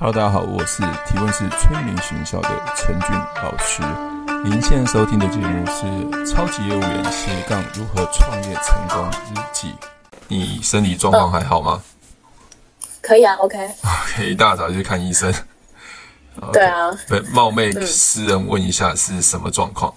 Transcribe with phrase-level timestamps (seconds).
[0.00, 3.10] Hello，大家好，我是提问是催眠学校的陈俊
[3.42, 3.82] 老师。
[4.44, 5.86] 您现在收听的节目是
[6.30, 9.70] 《超级业务员斜杠如何创业成功日记》。
[10.28, 11.82] 你身体状况还好吗？
[13.02, 13.58] 可以啊，OK。
[13.58, 15.32] OK，一大早就去看医生。
[15.32, 16.96] Okay, 对啊。
[17.08, 19.92] 对，冒昧私人问一下是什么状况？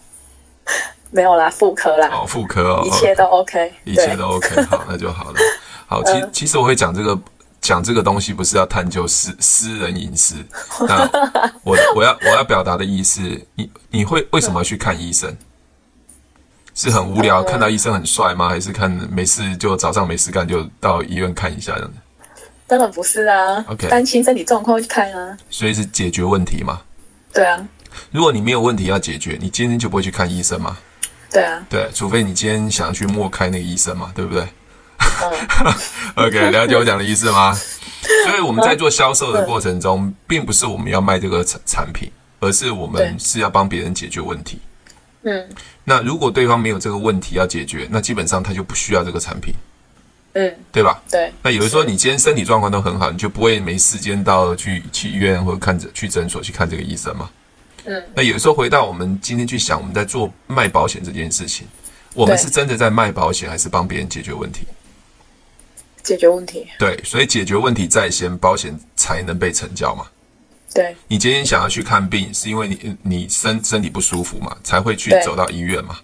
[1.12, 2.10] 没有啦，妇科啦。
[2.12, 5.40] 哦，妇科哦，一切都 OK，一切都 OK，好，那就好了。
[5.86, 7.16] 好，其 其实我会讲这个。
[7.62, 10.36] 讲这个东西不是要探究私私人隐私，
[10.88, 11.08] 那
[11.64, 13.22] 我我要我要表达的意思，
[13.56, 15.36] 你你会为什么去看医生？
[16.74, 18.50] 是很无聊，看到医生很帅吗？
[18.50, 21.98] 还是看没事就早上没事干就到医院看一下这样子？
[22.66, 26.82] 当然不是啊，OK，担心身体状况去看啊，所以是解决问题嘛？
[27.34, 27.68] 对啊，
[28.12, 30.78] 如果你没有问题要解决，你今天就不会去看医生嘛？
[31.30, 34.48] 对啊，对，除非你今天想要去默开那个医生嘛，对不对？
[36.16, 37.54] OK，了解我讲的意思吗？
[38.28, 44.60] 所以我们在做销售的过程中，并不是我们要卖这个产产品，而是我们是要帮别人解决问题。
[45.24, 45.48] 嗯，
[45.84, 49.54] 那如果对方没有这个问题要解决，那基本上他就不需要这个产品。
[50.34, 51.02] 嗯，对吧？
[51.10, 51.32] 对。
[51.44, 57.30] 那有的时候你今天身体状况都很好，你就不会没时间到去去医院或者看诊去诊所去看这个医生嘛？
[57.86, 58.04] 嗯。
[58.16, 61.68] 那有的时候回到我们今天去想，我们在做卖保险这件事情，
[62.14, 64.66] 我们是真的在卖保险，还是帮别人解决问题？
[66.04, 70.06] 解决问题，对，所以解决问题在先，保险才能被成交嘛。
[70.74, 75.98] 对，你今天想要去看病，是因为你你身身体不舒服嘛，才会去走到医院嘛。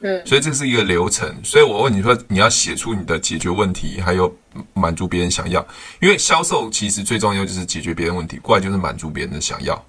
[0.00, 1.34] 嗯，所以这是一个流程。
[1.44, 4.34] 所以我问你说，你要写出你的解决问题，还有
[4.72, 5.66] 满足别人想要，
[6.00, 9.82] 因为销售其实最重要就是解决别人问题，过来就是满足别人的想要。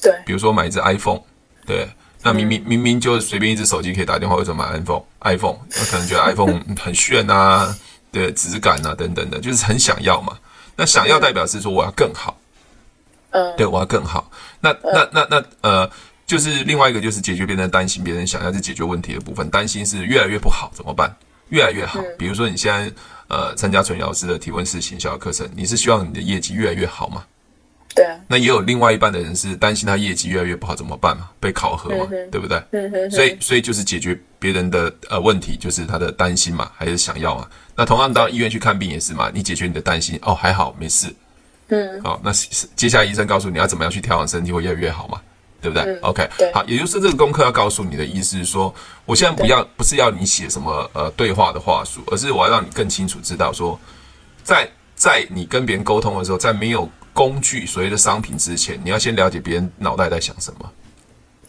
[0.00, 1.20] 对，比如说买一只 iPhone，
[1.66, 1.86] 对，
[2.22, 7.76] 那明明明明就随便一只手机可以打电话，为什么买 iPhone？iPhone，那可能觉得 iPhone 很炫啊。
[8.12, 10.38] 对质感啊，等等的，就是很想要嘛。
[10.76, 12.38] 那想要代表是说我要更好，
[13.30, 14.30] 嗯，对，我要更好。
[14.60, 15.90] 那那那那呃，
[16.26, 19.50] 就是另外一个就是解决别人的担心，别人想要去解决问题的部分。
[19.50, 21.14] 担心是越来越不好怎么办？
[21.48, 22.00] 越来越好。
[22.18, 22.90] 比如说你现在
[23.28, 27.24] 呃参加纯老师的提问式行销课程，你是希望你的业绩越来越好吗？
[27.94, 28.18] 对啊。
[28.28, 31.28] 那也有另外一半的人是担心他业绩越来越不好怎么办嘛？
[31.40, 32.62] 被考核嘛，对不对？
[32.72, 33.10] 嗯哼。
[33.10, 37.48] 所以所以就是解决别人的呃问题，就是他的担心嘛，还是想要嘛？
[37.74, 41.14] 那同样到医院去看病也是嘛，你解决你的担心哦，还好没事，
[41.68, 42.30] 嗯，好，那
[42.76, 45.20] 接下来医生告诉你要怎么样去调养身体会越来越好嘛，
[45.60, 45.84] 对不对？
[45.84, 48.74] 嗯，OK，对，好，也就是这个功课要告诉你的意思是说，
[49.06, 53.78] 我现在不要不是要你写什么呃对话的话术，而是我要让你更清楚知道说，
[54.44, 60.72] 在在你跟别人沟通的时候，在没有工具所谓的商品之前，你要先了解别人脑袋在想什么。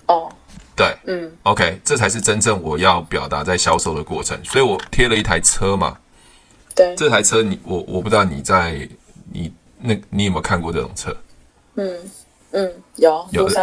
[0.07, 0.29] 哦，
[0.75, 5.97] 对，嗯，OK，这才是真正我要表达在销售的过程，所以我贴了一台车嘛。
[6.75, 8.87] 对，这台车你我我不知道你在
[9.31, 11.15] 你那你有没有看过这种车？
[11.75, 12.11] 嗯
[12.51, 13.61] 嗯，有有的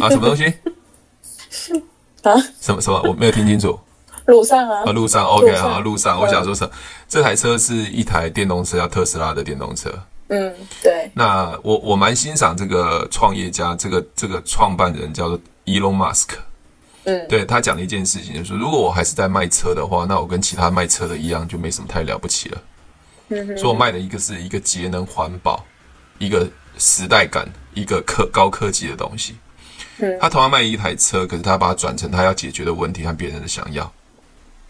[0.00, 0.44] 啊，什么东西？
[2.22, 2.34] 啊？
[2.60, 3.02] 什么什么？
[3.06, 3.78] 我没有听清楚。
[4.26, 4.84] 路上啊？
[4.86, 6.20] 啊，路上，OK 啊，路上。
[6.20, 6.70] 我想说车，
[7.08, 9.92] 这台车是一台电动车，叫特斯拉的电动车。
[10.30, 11.10] 嗯，对。
[11.12, 16.28] 那我我蛮欣赏这个创业家，这个这个创办人叫做 Elon Musk。
[17.04, 22.62] 嗯，对，他讲了一件事情就是，如果我还是在卖车的话，那我跟其他卖车的一样，就没什么太了不起了。
[23.28, 25.64] 嗯哼，所以我卖的一个是一个节能环保、
[26.18, 26.48] 一个
[26.78, 29.34] 时代感、一个科高科技的东西。
[29.98, 33.90] 嗯，他同样卖一台车，可是他把它转成他要解决的问题和别人的想要。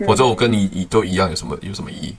[0.06, 2.16] 否则我跟你你都一样，有什么有什么意义？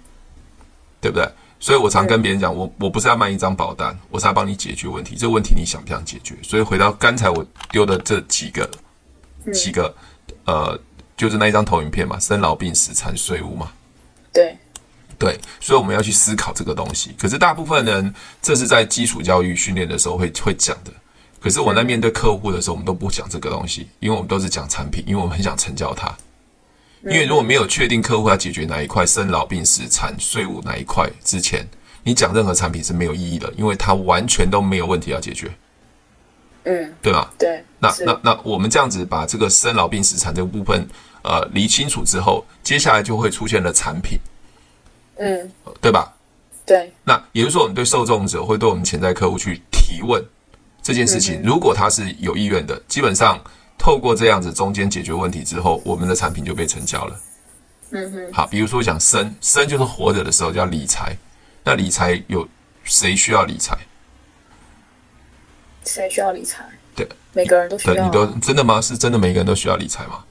[0.99, 1.27] 对不对？
[1.61, 5.15] 所以我常跟别人讲，我我不是要卖一张保单，我是要帮你解决问题。
[5.15, 6.35] 这个问题你想不想解决？
[6.41, 8.69] 所以回到刚才我丢的这几个。
[9.51, 9.91] 几个，
[10.45, 10.79] 呃，
[11.17, 13.71] 就是那一张投影片嘛，生老病死残税务嘛，
[14.31, 14.55] 对，
[15.17, 17.15] 对，所以我们要去思考这个东西。
[17.17, 20.91] 可是大部分人，这是在基础教育训练的时候会会讲的。
[21.39, 26.15] 可是我在面对客户的时候，我们都不讲这个东西，因为我们都是讲产品，因为我们很想成交他。
[27.03, 31.65] 因为如果没有确定客户要解决哪一块生老病死产税务哪一块之前，
[32.03, 35.51] 你讲任何产品是没有意义的，因为它完全都没有问题要解决。
[36.63, 37.33] 嗯，对吧？
[37.39, 40.87] 对，那那那我们这样子把这个生老病死产这个部分
[41.23, 44.19] 呃理清楚之后，接下来就会出现了产品，
[45.17, 45.51] 嗯，
[45.81, 46.13] 对吧？
[46.63, 50.23] 对，那也就是说，我们对受众者会对我们潜在客户去提问
[50.83, 53.43] 这件事情，如果他是有意愿的，基本上
[53.81, 57.19] 透过这样子中间解决问题之后，我们的产品就被成交了。
[57.89, 61.17] 嗯哼，好，比如说讲生生就是活着的时候叫理财，
[61.63, 62.47] 那理财有
[62.83, 63.75] 谁需要理财？
[65.83, 66.63] 谁需要理财？
[66.95, 67.95] 对，每个人都需要。
[67.95, 68.79] 对，你都真的吗？
[68.79, 70.23] 是真的每个人都需要理财吗？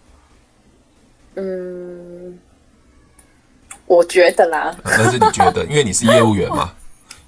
[1.35, 2.39] 嗯，
[3.87, 4.77] 我觉得啦。
[4.85, 6.73] 但是你觉得，因为你是业务员嘛，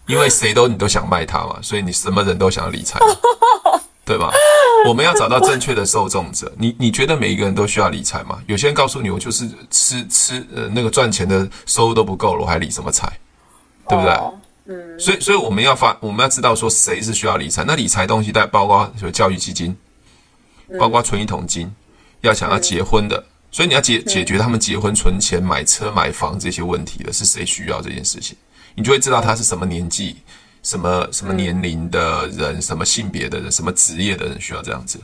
[0.06, 3.00] 因为谁都你都想卖他嘛，所以你什么人都想要理财，
[4.12, 4.30] 对吧？
[4.86, 6.52] 我们要找到正确的受众者。
[6.58, 8.42] 你你觉得每一个人都需要理财吗？
[8.46, 13.10] 有些人告诉你，我就是吃吃呃那个赚钱的收入都不够了，我还理什么财？
[13.88, 14.12] 对不对？
[14.66, 15.00] 嗯。
[15.00, 17.64] 所以所以我们要发，我们要知道说谁是需要理财。
[17.64, 19.74] 那理财东西带包括有教育基金，
[20.78, 21.72] 包括存一桶金，
[22.20, 28.36] 要想要结婚的，所以你要解解决他们结婚、存钱、买车、买房这些问题的是谁需要这件事情？
[28.74, 30.16] 你就会知道他是什么年纪。
[30.62, 35.00] 什么什么年龄的人，嗯、什么性别的人，什么职业的人需要这样子？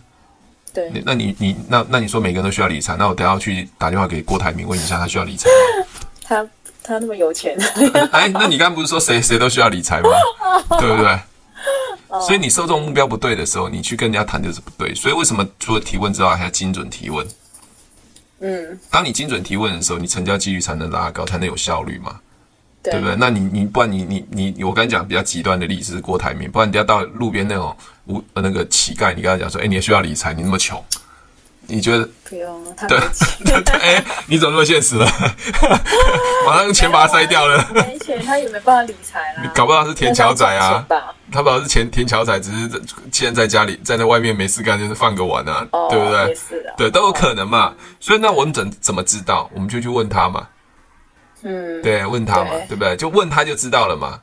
[0.73, 5.87] 对，那你你那那你说每个人都需要理财，那我等下去打电话给郭台铭问一下，他需要理财吗？
[6.23, 6.47] 他
[6.83, 7.57] 他那么有钱？
[8.13, 10.11] 哎，那你刚刚不是说谁谁都需要理财吗？
[10.79, 11.19] 对不对？
[12.27, 14.95] 所以你受众目标不对的时候，你去跟人家谈就是不对。
[14.95, 17.27] 所以为什么除了提问之外，还要精准提问？
[18.41, 22.21] 嗯，当你精准提问的时候，你成交几率才能拉高，才能有效率嘛。
[22.83, 23.17] 对，对不对？
[23.17, 27.77] 那你你不然你你你我刚才讲比较极端的例子是郭台铭，不然你要到路边那种
[28.07, 30.83] 无那个乞丐，你跟他讲说，哎，你也需要理财，你那么穷，
[31.67, 32.09] 你觉得？
[32.29, 32.99] 不用，他对
[33.45, 35.07] 对 对，哎，你怎么那么现实了？
[36.47, 37.67] 马上用钱把它塞掉了。
[37.75, 39.43] 没钱，他也没办法理财啦。
[39.43, 40.85] 你搞不好是田桥仔啊，
[41.33, 42.83] 他不好是田田桥仔，只是
[43.13, 46.37] 现在在家里在那外面没事干，就是放个碗啊，哦、对不对？
[46.77, 47.75] 对，都有可能嘛。
[47.99, 49.51] 所以那我们怎怎么知道？
[49.55, 50.47] 我们就去问他嘛。
[51.43, 52.97] 嗯，对，问他嘛，对，对不对？
[52.97, 54.21] 就问他就知道了嘛。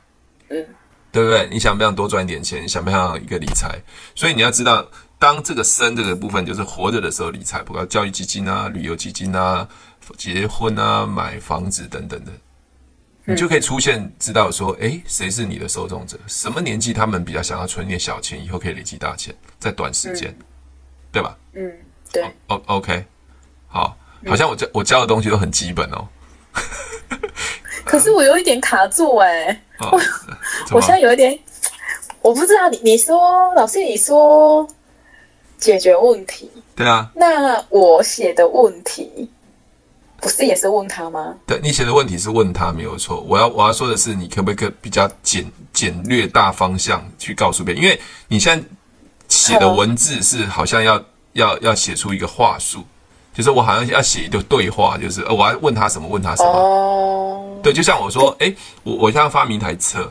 [0.48, 0.64] 嗯，
[1.10, 1.48] 对不对？
[1.50, 2.62] 你想不想多赚点钱？
[2.62, 3.80] 你想不想一个理财？
[4.14, 4.86] 所以你要知道，
[5.18, 9.66] 当这个生这个部分就是活着的时候理财，包括教育基金啊、旅游基金啊、
[10.16, 12.32] 结婚啊、买房子等等的，
[13.24, 16.18] 你就可以出现知道说，哎，谁是你的受众者？
[16.26, 20.44] 什么年纪他们比较想要存点小钱，以后可以累积大钱，在短时间，嗯、
[21.10, 21.36] 对吧？
[21.54, 21.72] 嗯，
[22.12, 22.24] 对。
[22.48, 23.04] O OK，
[23.66, 23.96] 好，
[24.26, 26.06] 好像我教我教的东西都很基本哦。
[27.84, 29.62] 可是我有一点卡住哎、
[29.92, 30.00] 我
[30.72, 31.38] 我现在有一点，
[32.20, 34.66] 我不知道你你说老师你说
[35.58, 39.30] 解决问题，对啊，那我写的问题
[40.20, 41.34] 不是也是问他吗？
[41.46, 47.82] 对，你写的问题是问他没有错，我要我要说的是，你可不可以比较简简略大方向去告诉别人？
[47.82, 48.66] 因为你现在
[49.28, 51.02] 写的文字是好像要
[51.34, 52.82] 要要写出一个话术。
[53.36, 56.50] 就是我好像要写一个对话，就是我要问他什么，问他什么。
[56.50, 57.60] 哦。
[57.62, 58.50] 对，就像我说，哎，
[58.82, 60.10] 我我现在发明一台车，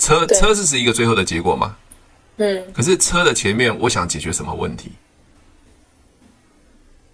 [0.00, 1.76] 车车是是一个最后的结果嘛？
[2.38, 2.64] 嗯。
[2.74, 4.90] 可是车的前面，我想解决什么问题？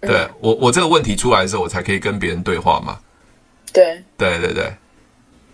[0.01, 2.97] 对我，我这个问题出来的时候，我才可以跟别人对话嘛。
[3.71, 4.03] 对。
[4.17, 4.73] 对对对，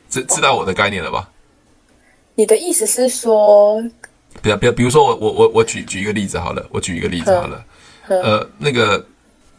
[0.10, 1.30] 知知道我的概念了吧？
[2.36, 3.84] 你的意思是说，
[4.42, 7.66] 比比比如说我我我我举举一个例子好了，我举一个例子好了，
[8.08, 9.06] 呃，那个。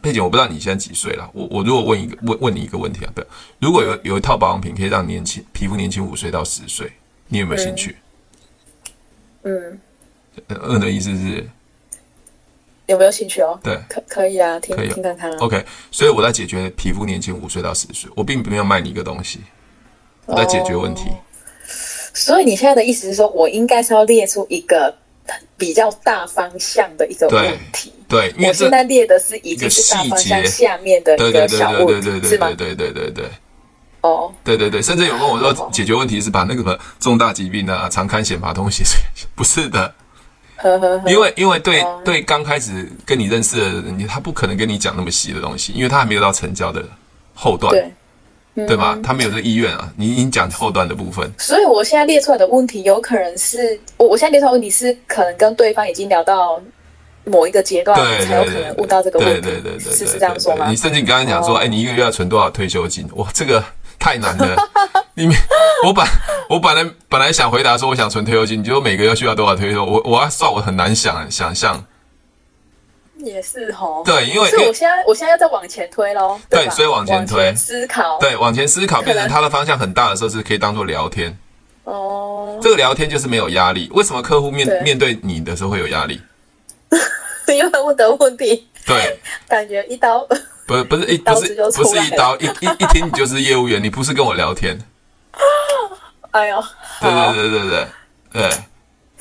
[0.01, 1.29] 佩姐，我不知道你现在几岁了。
[1.33, 3.21] 我我如果问一个问问你一个问题啊，不，
[3.59, 6.91] 如果有有一套保养品可以让年轻皮肤年轻五岁到十岁，
[7.27, 7.97] 你有没有兴趣？
[9.43, 9.79] 嗯，
[10.47, 11.47] 嗯的意思是
[12.87, 13.59] 有没有兴趣哦？
[13.63, 15.37] 对，可可以啊，听听看看啊。
[15.39, 19.41] OK，所以我在解决皮肤年轻五岁到十岁，我并没有卖你一个东西，
[20.25, 21.03] 我在解决问题。
[21.09, 21.17] 哦，
[22.13, 24.93] 所以你现在的意思是说我应该是要列出一个
[25.57, 27.93] 比较大方向的一个问题？
[28.07, 32.51] 对，因为我现在列的是一个细节下面的一个小问题，是吗？
[32.57, 33.25] 对对对对。
[34.01, 38.83] 哦，对对对，甚至有问我说解决问题是把那个重大疾病啊、常看险把东西，
[39.35, 39.93] 不是的。
[41.07, 46.83] 因为因为对对刚开始跟你认识的人，他不可能跟你讲那么细的东西，因为他还没有到成交的
[47.33, 47.91] 后段，对
[48.55, 48.97] 对吧？
[49.03, 49.91] 他没有这个意愿啊。
[49.97, 56.61] 你你讲后段的部分，所以我现在列出来的问题，有可能是我我现在列出来的问题是可能跟对方已经聊到。
[57.23, 60.67] 某一个阶段才有可能问到这个问题，对对对对，是是这样说吗？
[60.71, 63.07] 你甚至你刚刚讲说，哎，你一个月要存多少退休金？
[63.13, 63.63] 哇，这个
[63.99, 64.55] 太难了。
[65.13, 65.29] 你
[65.85, 66.03] 我本
[66.49, 69.85] 我本来本来想回答说，我想存退休金，你觉得每个月需要多少退休？
[69.85, 71.85] 我我要算，我很难想想象。
[73.25, 74.01] 也是哦。
[74.05, 76.39] 对，因为所以我现在我现在要再往前推喽。
[76.49, 81.37] 对，所以往前推思考，对，往前思考，变成它的方向很大的时候，是可以当做聊天。
[81.83, 82.59] 哦。
[82.61, 83.89] 这个聊天就是没有压力。
[83.93, 86.21] 为什么客户面面对你的时候会有压力？
[87.47, 90.25] 因为问的问题，对， 感觉一刀
[90.67, 94.77] 不是不是一不是不是一刀一一一听你就是业务员，你不是跟我聊天。
[96.31, 96.63] 哎呦，
[97.01, 97.87] 对对对对对
[98.31, 98.49] 对。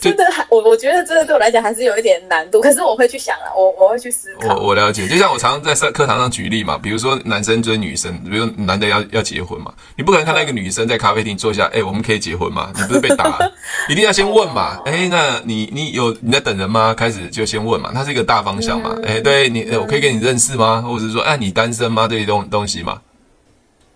[0.00, 4.56] 真的还我我觉得真的对我来讲还是有一点难度，可是我会去想啊，我我会去思考。
[4.56, 12.72] 我我了解，就像我常常在课课堂上举例嘛，比如说男生追女生，比如男的要要结婚嘛，你不可能看到一个女生在咖啡厅坐下，哎、欸，我们可以结婚吗？
[12.76, 13.38] 你不是被打，
[13.88, 16.94] 一定要先问嘛，哎、欸，那你你有你在等人吗？
[16.94, 20.82] 开始就先问嘛，它是一个大方向嘛，哎、欸，对你，我可以跟你认识吗？
[20.82, 22.08] 或者是说，哎、啊，你单身吗？
[22.08, 23.00] 这些东东西嘛，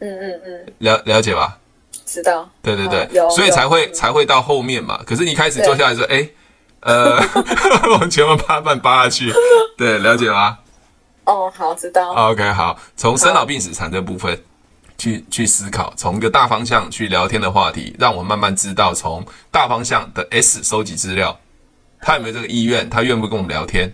[0.01, 1.59] 嗯嗯嗯，了了解吧。
[2.15, 2.49] 知道。
[2.63, 5.01] 对对对，有，所以才会才会到后面嘛。
[5.05, 6.29] 可是你一开始坐下来说，哎，
[6.81, 7.21] 呃，
[7.91, 9.33] 往前面扒半扒下去，
[9.77, 10.59] 对，了解吗？
[11.25, 12.13] 哦，好，知道。
[12.13, 14.41] OK，好，从生老病死残这部分
[14.97, 21.37] 去去思考，从一个大方向去聊天的话题，让我慢慢知道从大方向的 S 收集资料，
[22.01, 23.93] 他有没有这个意愿，他愿不跟我们聊天？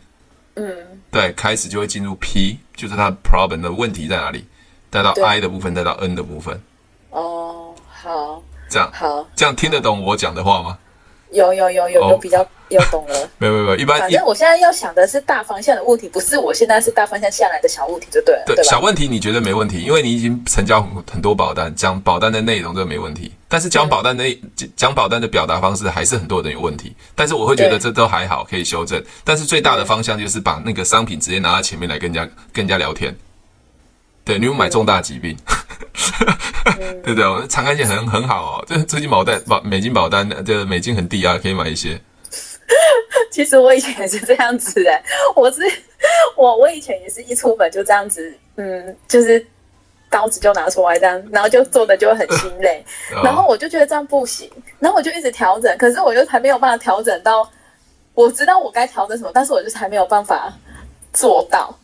[0.56, 0.76] 嗯，
[1.10, 4.44] 对，开始就会进入 P，就是他的 problem 的问题在哪里，
[4.90, 6.60] 再到 I 的部分，再到 N 的部分。
[7.10, 7.59] 哦，
[8.02, 10.78] 好，这样好，这样听得懂我讲的话吗？
[11.32, 18.42] 有有有有有比较有懂了， 没有没有一般反正我现在要想的是大方向的问题，不是我现在是大方向下来的小问题就对了。
[18.46, 23.32] 对，小问题你觉得没问题，因为你已经成交很多保单，讲保单的内容这没问题。
[23.46, 24.24] 但是讲保单的
[24.74, 26.96] 讲保单的表达方式还是很多人有问题。
[27.14, 29.00] 但是我会觉得这都还好，可以修正。
[29.22, 33.16] 但是最大的方向就是把那个商品直接拿到前面来跟人家跟人家聊天。
[34.30, 35.36] 对，你有买重大疾病，
[36.78, 37.26] 嗯、对不对？
[37.26, 42.00] 我长干险很很好哦，这最近保单保美金保单的这美金很低啊，可以买一些。
[43.32, 45.02] 其实我以前也是这样子哎，
[45.34, 45.62] 我是
[46.36, 49.44] 我我以前也是一出门就这样子，嗯，就是
[50.08, 52.84] 刀子就拿出来这样，然后就做的就很心累，
[53.24, 57.50] 然后我就觉得这样不行，然后我就一直调整，可是我就还没有办法调整到，
[58.14, 60.52] 我知道我该调整什么，但是我就是还没有办法
[61.12, 61.76] 做到。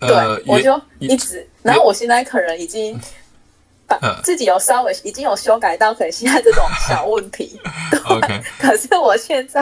[0.00, 2.98] 对，呃、我就一直，然后我现在可能已经
[3.86, 7.60] 把自己有稍微已经有修改到，可能现在这种小问题。
[8.08, 9.60] OK，可是我现在，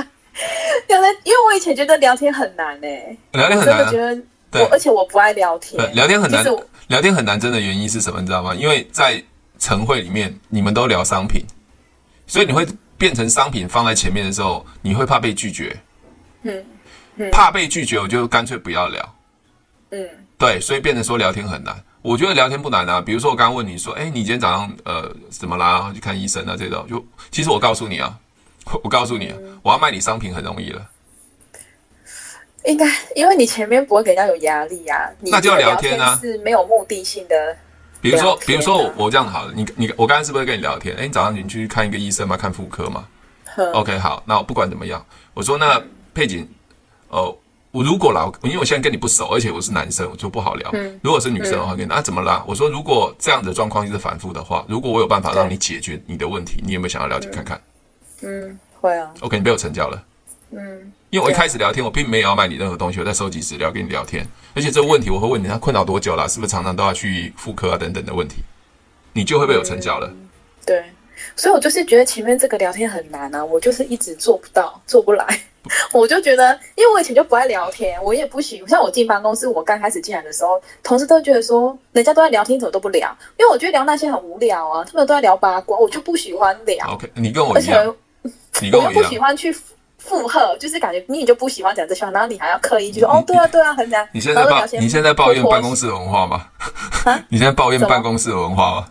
[0.89, 6.45] 因为因为我以前觉得聊天很难呢、欸，聊天很难、真的觉得对，而且我不爱聊天，聊天很难，
[6.89, 8.21] 聊天很难，真的原因是什么？
[8.21, 8.55] 你知道吗？
[8.55, 9.23] 因为在
[9.59, 11.45] 晨会里面，你们都聊商品，
[12.27, 12.67] 所以你会
[12.97, 15.77] 变成商品放在前面的时候，你会怕被拒绝，
[16.43, 16.65] 嗯，
[17.17, 17.31] 嗯。
[17.31, 19.15] 怕被拒绝，我就干脆不要聊，
[19.91, 20.09] 嗯。
[20.39, 21.77] 对，所以变成说聊天很难。
[22.01, 23.01] 我觉得聊天不难啊。
[23.01, 25.91] 比如说我刚刚问你说，哎，你今天早上呃怎么啦？
[25.93, 26.55] 去看医生啊？
[26.57, 28.17] 这种就其实我告诉你啊，
[28.85, 30.89] 我告诉你，啊、我要卖你商品很容易了。
[32.67, 35.11] 应该因为你前面不会给人家有压力啊。
[35.23, 37.57] 那就要聊天啊，是没有目的性的、啊。
[38.01, 40.95] 比如说，比如说我我这样好了，你你我刚才是不是跟你聊天？
[40.97, 42.37] 哎，你早上你去看一个医生吗？
[42.37, 43.09] 看妇科吗
[43.57, 45.05] 呵？OK，好，那我不管怎么样，
[45.35, 45.83] 我说那
[46.15, 46.49] 佩锦，
[47.09, 47.39] 哦、呃。
[47.71, 50.71] 我如果啦，因为我现在跟你不熟，而且我是男生，我就不好聊。
[50.73, 52.43] 嗯、如果是女生的话，跟你、嗯、啊怎么啦？
[52.47, 57.61] 我说如果这样的状况一直反复的话，如果我有办法让你解决你的问题，你有没有想要了解看看？
[58.23, 59.11] 嗯，会啊。
[59.21, 60.03] OK，你被我成交了。
[60.51, 64.27] 嗯，因为我一开始聊天，我并没有要买你任何东西，我在收集资料跟你聊天。
[64.55, 66.27] 而且这个问题我会问你，他困扰多久了？
[66.27, 68.37] 是不是常常都要去妇科啊等等的问题？
[69.13, 70.07] 你就会被我成交了。
[70.07, 70.29] 嗯、
[70.65, 70.85] 对，
[71.39, 75.25] 所以我就是觉得前面这个聊天很难啊，我就是一直做不到，做不来。
[75.93, 78.69] 我就觉得，因为我以前就不爱聊天，我也不喜欢。
[78.69, 83.09] 像我进办公室，我刚开始进来的时候，同事都觉得说，人家都在聊天，怎么都不聊？
[83.39, 86.93] 因为我觉得聊那些很无聊啊，他们都在聊八卦，我就不喜欢聊。
[86.93, 87.95] OK，你跟我一样，
[88.61, 89.55] 你跟我又不喜欢去
[89.99, 94.09] 附和，就是感觉你就不喜欢讲这些话，然后你还要刻意就说，哦，对啊，对啊，很难。
[94.13, 96.47] 你现在抱，你现在抱怨办公室文化吗？
[97.29, 98.89] 你现在抱怨办公室的文化吗？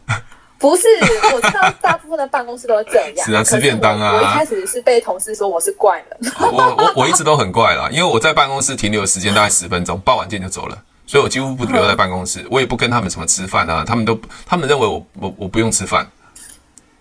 [0.59, 0.83] 不是，
[1.33, 3.25] 我知道大部分的办公室都是这样。
[3.25, 4.15] 是啊，吃便当啊。
[4.15, 6.33] 我一开始是被同事说我是怪人。
[6.39, 16.07] 我我我一直都很怪啦，因为我在办公室停留的时间大概十分钟，报完件就走了，所以我几乎不留在办公室，我也不跟他们什么吃饭啊，他们都他们认为我我我不用吃饭，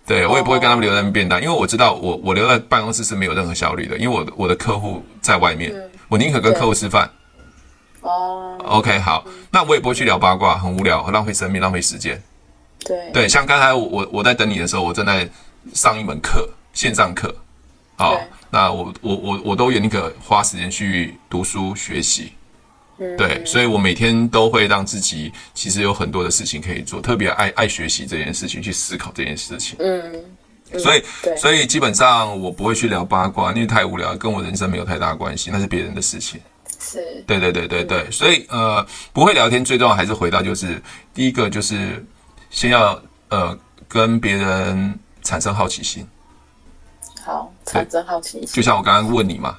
[0.06, 5.74] 对我也不会跟他们留在便当，因为我知道我我留在办公室是没有任何效率的，因为我的我的客户在外面，
[6.08, 7.10] 我宁可跟客户吃饭。
[8.02, 8.58] 哦。
[8.64, 12.22] OK，好，那我也不会去聊八卦，很无聊，浪费生命，浪费时间。
[12.84, 13.10] 对。
[13.12, 15.28] 对，像刚才我我在等你的时候，我正在
[15.74, 17.34] 上一门课，线上课，
[17.96, 22.32] 好，那我我我我都宁可花时间去读书学习，
[22.98, 30.24] 嗯，对，所以我每天都会让自己其实有很多的事情可以做，特别爱爱学习这件事情，去思考这件事情，嗯，
[30.70, 31.02] 嗯所以
[31.36, 36.40] 所以基本上我不会去聊八卦，因为太无聊，跟我人生没有太大关系，那是别人的事情，
[36.78, 40.80] 是，对对对对对，嗯、所以呃，不会聊天，最重要还是回到就是
[41.12, 42.04] 第一个就是。
[42.56, 42.98] 先要
[43.28, 43.54] 呃
[43.86, 46.08] 跟别人产生好奇心，
[47.22, 49.58] 好，产生好奇心，就像我刚刚问你嘛，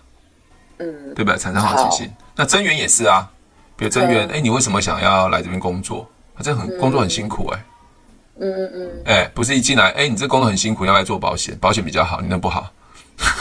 [0.80, 1.38] 嗯，对不对？
[1.38, 3.30] 产生好奇心，那增员也是啊，
[3.76, 6.10] 比如增员，哎、嗯，你为什么想要来这边工作？
[6.34, 7.66] 啊、这很、嗯、工作很辛苦哎、欸，
[8.40, 12.68] 嗯嗯嗯，哎，不是一进来，哎，你这工作很辛苦，要来做保险，保险比较好，你那不好，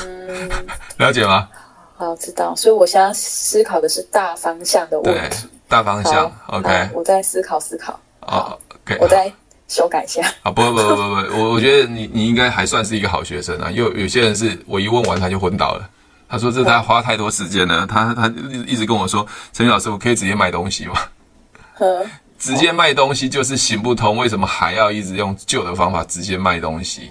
[0.04, 0.50] 嗯，
[1.00, 1.48] 了解吗？
[1.96, 2.54] 好，知道。
[2.54, 8.60] 所以我现在思考的是大方向的问题，大方向，OK，我在思考思考，好。
[8.88, 9.28] Okay, 我再
[9.68, 10.22] 修改一下。
[10.42, 13.70] 啊，不不不不不，我我觉得你你应该还算是一个好学生啊。
[13.70, 15.88] 有有些人是我一问完他就昏倒了，
[16.28, 17.86] 他说这他花太多时间了。
[17.86, 18.26] 他他
[18.66, 20.94] 一直跟我说，陈宇老师，我可以直接卖东西吗？
[21.74, 22.06] 呵
[22.38, 27.10] 直接卖东西就是行不通，为什么还要一直用旧的方法直接卖东西？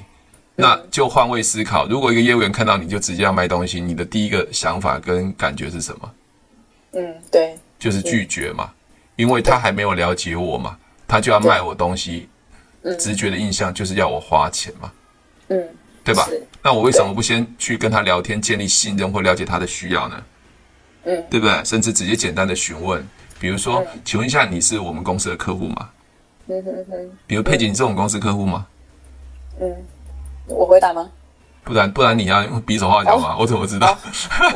[0.55, 6.11] 那就换位思考，如果一个业务员看到你就直接要卖东西，你的第一个想法跟感觉是什么？
[6.93, 8.71] 嗯，对，就是拒绝嘛，
[9.17, 12.29] 因为他还没有了解我嘛，他就要卖我东西，
[12.97, 14.91] 直觉的印象就是要我花钱嘛，
[15.49, 15.67] 嗯，
[16.03, 16.27] 对吧？
[16.61, 20.23] 那我为什么不先去跟他聊天，建立信任或了解他的需要呢？
[21.05, 21.63] 嗯，对不对？
[21.63, 23.05] 甚至直接简单的询问，
[23.39, 25.89] 比如说，请问一下，你是我们公司的客户吗？
[26.47, 27.11] 嗯哼哼。
[27.27, 28.65] 比如佩姐，你是我们公司客户吗？
[29.59, 29.73] 嗯，
[30.47, 31.09] 我回答吗？
[31.63, 33.35] 不然不然你要用比手画脚吗？
[33.39, 33.97] 我怎么知道？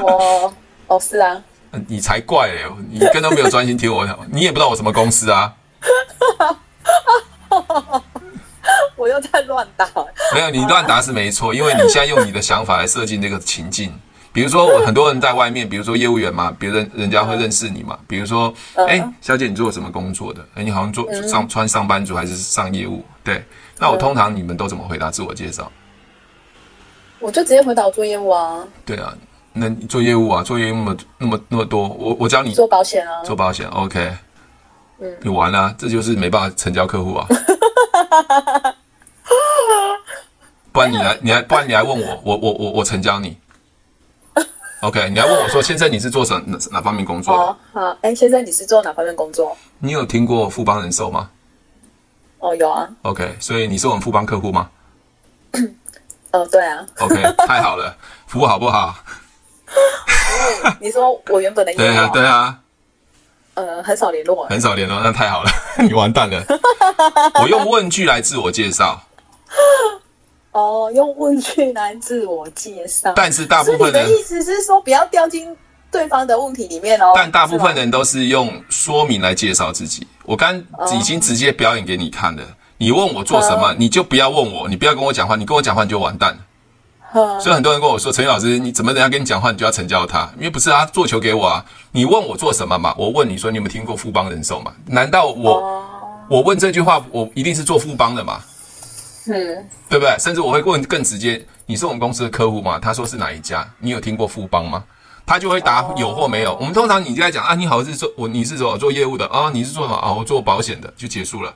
[0.01, 0.53] 我
[0.88, 1.41] 哦是啊。
[1.88, 2.63] 你才怪嘞！
[2.89, 5.55] 你根本都没有专心听我讲，你也不知道我什么公司啊。
[9.00, 9.89] 我又在乱答。
[10.36, 13.91] 没有，你乱答是没错，因为你现在用你的想法来设计那个情境。
[14.32, 17.98] 比如说，我很多人在外面，比如说业务员嘛，别人人家会认识你嘛。
[18.08, 18.53] 比如说，
[18.88, 20.46] 哎，小姐，你做什么工作的？
[20.53, 23.03] 哎，你好像做上穿上班族还是上业务？
[23.24, 23.44] 对，
[23.79, 25.72] 那我通常你们都怎么回答自我介绍？
[27.20, 28.63] 我就直接回答我做业务啊。
[28.86, 29.12] 对啊，
[29.51, 34.15] 那你做业务啊，做业务那么那么那么多，我我教你做保险啊，做保险，OK。
[35.01, 37.27] 嗯，你完了，这就是没办法成交客户啊。
[40.71, 43.38] 不然你来，你来，不然你来问我，我我我我成交你。
[44.81, 47.33] OK，你来问我说，先生你是做什哪哪方面工作？
[47.36, 49.57] 哦，好，哎，先生你是做哪方面工作？
[49.79, 51.29] 你有听过富邦人寿吗？
[52.39, 52.88] 哦，有啊。
[53.01, 54.69] OK，所以你是我们富邦客户吗？
[56.31, 56.86] 哦，对啊。
[57.00, 57.93] OK， 太好了，
[58.27, 58.95] 服务好不好？
[60.79, 61.79] 你说我原本的 业务？
[61.79, 62.59] 对啊，对啊。
[63.55, 65.51] 呃，很少联络，很少联络，那太好了，
[65.83, 66.41] 你完蛋了。
[67.41, 69.01] 我用问句来自我介绍。
[70.51, 75.56] 哦，用问句来自我介绍，但是大部分人的意思是说不要掉进
[75.91, 77.12] 对方的问题里面哦。
[77.15, 80.08] 但大部分人都是用说明来介绍自己。
[80.25, 82.44] 我刚已经直接表演给你看了。
[82.77, 85.36] 你问我做什么，你就不要问我，你不要跟我讲话。
[85.36, 86.39] 你跟我讲话你就完蛋了。
[87.39, 90.32] 所以很多人跟我说：“陈宇老师，你怎么人家跟你讲话，你就要成交他？
[90.38, 91.65] 因为不是啊，做球给我啊。
[91.91, 92.94] 你问我做什么嘛？
[92.98, 94.72] 我问你说，你有没有听过富邦人寿嘛？
[94.85, 95.83] 难道我
[96.29, 98.42] 我问这句话，我一定是做富邦的嘛？”
[99.29, 100.15] 嗯，对不对？
[100.20, 102.79] 甚至我会问更直接，你是我们公司的客户吗？
[102.79, 103.68] 他说是哪一家？
[103.79, 104.83] 你有听过富邦吗？
[105.25, 106.55] 他就会答有或没有。
[106.55, 110.11] 我们通常你就在讲啊，你好是做我你是做做业务的啊，你是做什么啊？
[110.11, 111.53] 我做保险的，就结束了。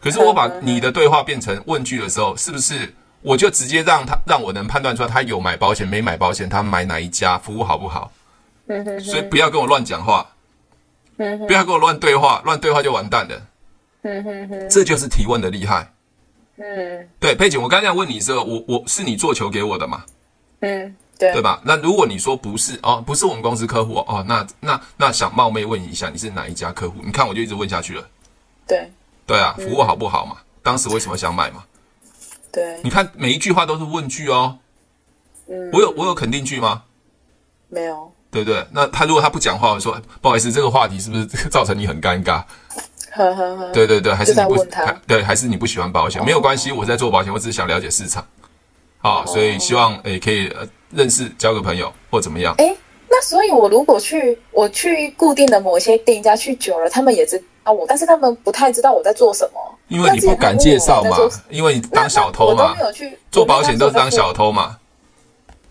[0.00, 8.12] 可是我把你的对话变成问句的时候，是不是我就直接让他让我能判断出来他有买保险没买保险，他买哪一家，服务好不好？
[9.00, 10.26] 所以不要跟我乱讲话，
[11.16, 13.40] 不要跟我乱对话，乱对话就完蛋了。
[14.68, 15.90] 这就是提问的厉害。
[16.56, 20.04] 嗯，对，佩姐，我刚才问你的时候，我我是你做球给我的嘛？
[20.60, 21.60] 嗯，对，对吧？
[21.64, 27.00] 那如果你说不是哦，不是我们公司客户哦，那那那想冒昧问一下，你是哪一家客户？
[27.04, 28.08] 你看我就一直问下去了。
[28.66, 28.90] 对，
[29.26, 30.36] 对啊，服务好不好嘛？
[30.62, 31.64] 当时为什么想买嘛？
[32.52, 34.58] 对，你看每一句话都是问句哦。
[35.48, 36.84] 嗯，我有我有肯定句吗？
[37.68, 38.64] 没有，对不对？
[38.70, 42.44] 那他如果他不讲话，我说不好意思，这个话题是不是 造成你很尴尬？
[43.14, 44.66] 呵呵呵，对对对，还是你不
[45.06, 46.24] 对，还是你不喜欢保险？
[46.24, 48.26] 没有关系，我在做保险，我只是想了解市场，
[48.98, 50.52] 好，所以希望诶可以
[50.90, 52.54] 认识交个朋友或怎么样。
[52.58, 52.76] 诶，
[53.08, 61.16] 那所以我如果去我去固定的某些店家去久了，他们也知道我，但是他们不太知道我在做什么，因为你不敢介绍嘛，
[61.48, 64.76] 因为你当小偷嘛，我都没有去做保险都是当小偷嘛。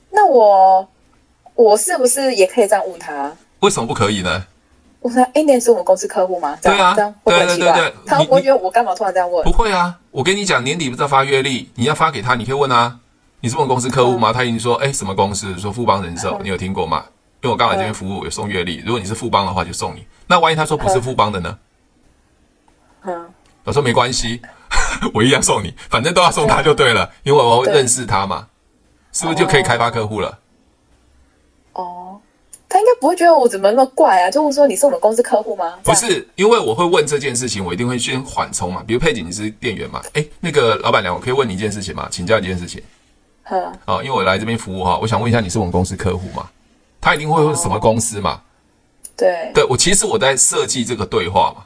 [0.10, 0.88] 那我
[1.56, 3.30] 我是不是也可以这样问他？
[3.60, 4.46] 为什么不可以呢？
[5.04, 9.44] 我说：“哎，那是我们公司客户吗？”对啊，对对对对，他会觉得我干嘛突然这样问？
[9.44, 12.98] 不会啊，我跟你讲，年底不是要发月历，你要发给他，你可以问啊，
[13.42, 14.32] 你是我们公司客户吗？
[14.32, 17.04] 他已经说：“哎，什么公司？”说富邦人寿，你有听过吗？
[17.42, 18.78] 因为我刚来这边服务，有送月历。
[18.86, 20.08] 如果你是富邦的话，就送你。
[20.26, 21.58] 那万一他说不是富邦的呢？
[23.04, 23.30] 嗯，
[23.66, 24.42] 我说没关系，
[25.14, 28.48] 我一样送你，反正都要送他就对了，因为我会认识他嘛，
[29.12, 30.40] 是不是就可以开发客户了？
[32.74, 34.32] 他应该不会觉得我怎么那么怪啊？
[34.32, 35.78] 就会说你是我们公司客户吗？
[35.84, 38.84] 不是，因为我会问这件事情，我一定会先缓冲嘛。
[38.88, 40.02] 比如佩景，你是店员嘛？
[40.14, 42.08] 哎，那个老板娘，我可以问你一件事情吗？
[42.10, 42.82] 请教一件事情。
[43.44, 46.50] 呵哦，因为我来这边服务哈，我想问一下，你是我们公司客户吗？
[47.00, 48.42] 他一定会问什么公司嘛？
[49.16, 51.66] 对，对我其实我在设计这个对话嘛。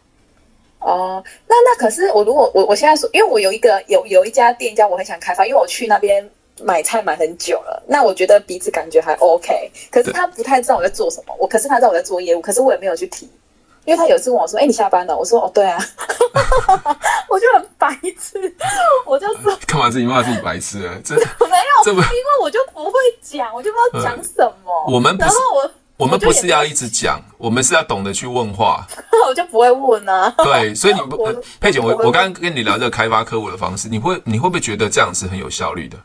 [0.79, 6.29] 哦，那那可是我如果我我现在说，因为我有一个有有一家店家，我很想开发，因为我去那边。
[6.63, 9.71] 买菜买很久了，那我觉得彼此感觉还 OK。
[9.91, 13.29] 可是他不太知道我在做什么，我可是他知道我在做业务，可是我也没有去提，
[13.85, 15.77] 因为他有一次问我说：“哎，你下班了？”我说：“哦，对啊。”
[17.29, 17.89] 我就很白
[18.19, 18.55] 痴，
[19.05, 22.91] 我就说：“干嘛自己骂自己白痴啊？”这 没有，这不因为我就不会
[23.21, 24.85] 讲，我就不知道讲什么。
[24.87, 28.85] 我们然后我我们不是要一直讲，我们是要懂得去问话。
[29.27, 30.33] 我就不会问啊。
[30.37, 31.17] 对，所以你不
[31.59, 35.97] 佩姐，我我刚刚跟你聊这个开发客户的方式，你会你会不会觉得这样是很有效率的？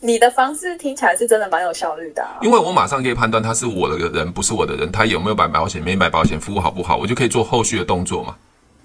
[0.00, 8.34] 你的方式听起来是真的蛮有效率的，啊，因为我马上可以判断他是我的人，不是我的人，他有没有买保险，没买保险，服务好不好，我就可以做后续的动作嘛。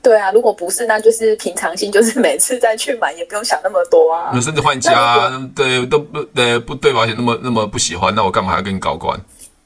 [0.01, 4.31] 对啊，如果不是，那就是平常心，就是每次再去买也不用想那么多啊。
[4.33, 9.17] 那甚至换家，啊，对，都不对，不对保险那么那么不喜欢，那我干嘛还要跟你搞关，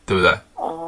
[0.05, 0.31] 对不对？
[0.53, 0.86] 哦，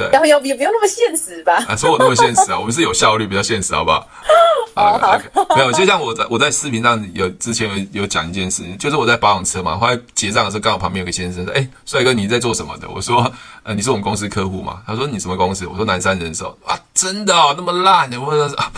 [0.00, 1.64] 对，要要也不用那么现实吧？
[1.68, 4.06] 啊，说我那么现实啊，我们是有效率，比较现实，好不好？
[4.72, 5.18] 好好，
[5.56, 13.30] 没有，就像我在我在视频上有之前有有讲一件事，就是我在保养车嘛，后来结账的时候刚好旁边有个先生说：“哎，帅哥你在做什么的？”我说
[13.64, 18.08] ：“呃，你是我们公司客户嘛？”他说：“你什么公司？”我说：“南山人寿。”啊，真的哦，那么烂？
[18.20, 18.70] 我说啊，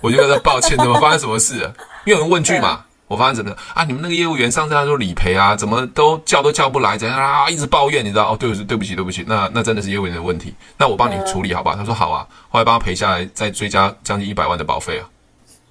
[0.00, 1.72] 我就跟他抱歉，怎么发生什么事了？
[2.06, 3.84] 因为有人问句嘛，我发现怎么啊？
[3.84, 7.48] 你们那个业务员上次他说理赔啊，怎么都叫都叫不来，怎样啊？
[7.48, 8.32] 一直抱怨，你知道？
[8.32, 11.74] 哦，对不起，对不起，对不起，那那真的是业务员的问题，那我帮你处理好吧？
[11.76, 15.08] 他说好啊，后来帮他赔下来，再追加将近一百万的保费啊。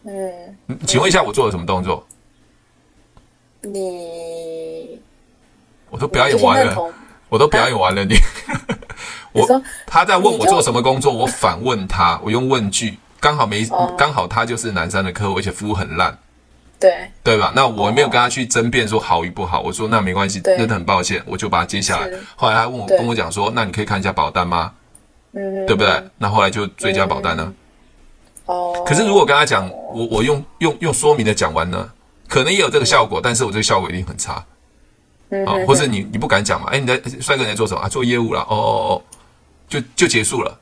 [0.03, 2.05] 嗯，请问一下，我做了什么动作？
[3.61, 4.99] 你，
[5.89, 6.93] 我都表演完了，
[7.29, 8.05] 我都表演完了。
[8.05, 8.15] 你，
[9.33, 9.45] 我
[9.87, 13.65] 他在问我做什么工作，我反问他，我用问句，刚好没
[13.97, 16.15] 刚好他就是南山的客户，而且服务很烂，
[16.79, 17.53] 对对吧？
[17.55, 22.09] 那我没有跟他去争辩说好与不好，我说那没关系，真的很抱歉，我就把它接下来。
[22.35, 24.71] 后来他问我跟我讲说，那你可以看一下保单吗？
[25.31, 26.03] 嗯，对不对？
[26.17, 27.53] 那后来就追加保单呢。
[28.45, 31.89] 哦，可是如果跟他讲，我我用用用说明的讲完呢，
[32.27, 34.33] 可能也有这个效果，但是我这个效果一定很差，
[35.45, 36.67] 啊，或者你你不敢讲嘛？
[36.71, 37.89] 哎，你在帅哥你在做什么啊？
[37.89, 39.01] 做业务了，哦哦哦，
[39.67, 40.59] 就就结束了。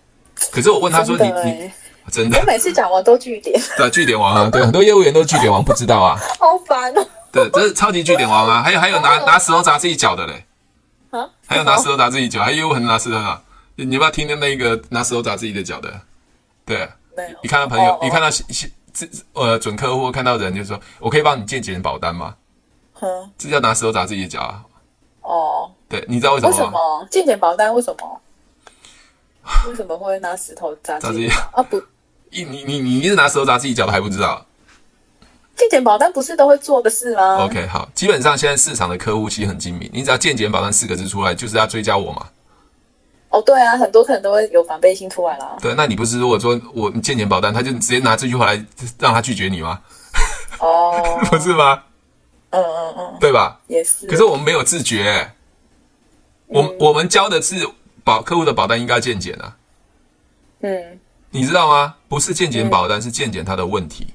[0.52, 1.72] 可是我问他说，你你
[2.12, 7.06] 真的，我每次讲完都据点， 对，据点王啊，对，很多业务员都是句点王，不知道啊， 好烦哦。
[7.32, 10.46] 对，这是超级据点王啊，还有还有拿拿石头砸自己脚的嘞，
[11.12, 13.42] 啊，还有拿石头砸自己脚，还有业务很拿石头啊，
[13.76, 15.92] 你要不要听的那个拿石头砸自己的脚的？
[16.66, 16.90] 对。
[17.44, 18.28] 你看到朋友，你看到
[18.92, 22.34] 这呃准客户看到人，就说：“我可以帮你借几人保单吗？”
[22.94, 24.64] 哼，这叫拿石头砸自己的脚啊！
[25.22, 26.60] 哦，对，你知道为什么吗？
[27.12, 28.22] 为什么保单为什么？
[29.68, 31.62] 为什么会拿石头砸自己啊？
[31.62, 31.80] 不，
[32.34, 34.46] 你你你你是拿石头砸自己脚都还不知道？
[35.56, 42.28] 健检保单不是都会做的事吗？OK，好，基本上现在市场的客户其实很精明，你只要健检保单四个字出来，就是要追加我嘛。
[43.30, 45.58] 哦，对啊，很多可能都会有防备心出来了。
[45.62, 48.66] 对，那你不是如果说我健检保单，他就直接拿这句话来
[49.00, 49.80] 让他拒绝你吗？
[50.60, 51.84] 哦， 不是吗？
[52.50, 53.60] 嗯嗯嗯，对吧？
[53.68, 54.08] 也是。
[54.08, 55.32] 可是我们没有自觉，
[56.50, 57.68] 嗯、我我们交的是
[58.04, 59.56] 保客户的保单应该健检啊。
[60.62, 61.00] 嗯，
[61.34, 61.96] 你知道吗？
[62.08, 64.08] 不是健检保单，嗯、是健检他的问题。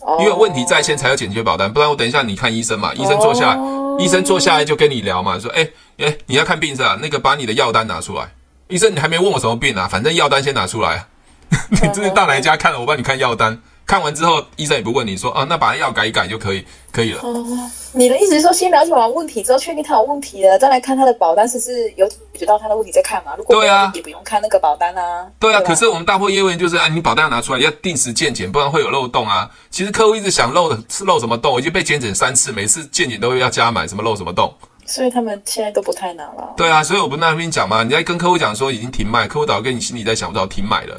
[0.00, 3.56] 哦，因为问题在先才有解决保单，不然我等一下你看医生嘛，医生坐下来。
[3.56, 6.98] 哦医生坐下来就跟你聊嘛，说：“哎、欸、哎、欸，你要看病是吧？
[7.02, 8.32] 那个把你的药单拿出来。
[8.68, 9.86] 医生，你还没问我什么病啊？
[9.86, 11.04] 反正药单先拿出来。
[11.68, 12.80] 你这是到哪一家看了？
[12.80, 13.60] 我帮你看药单。”
[13.90, 17.20] 看完之后，医生也不问你说，啊，那把药改一改就可以，可以了。
[17.24, 17.44] 哦，
[17.90, 23.32] 你的意思是说，先了解完问题之后，确定他有问题了，再来看他的保单是不是有解决到他的问题再看嘛？
[23.36, 25.26] 如果对啊，也不用看那个保单啊。
[25.40, 29.50] 对啊，可是我们大部分业务员就是，啊，你保单要拿出来，要定时健检，不然会有漏洞啊。
[29.70, 34.54] 其实客户一直想漏的是漏什么洞，已经被检诊三次，每次健检都要加满，什么漏什么洞。
[34.86, 36.54] 所以他们现在都不太拿了。
[36.56, 40.94] 对啊，所以我不那边讲嘛，你在跟客户讲说已经停卖，客户早跟你心里在想，我早停买了，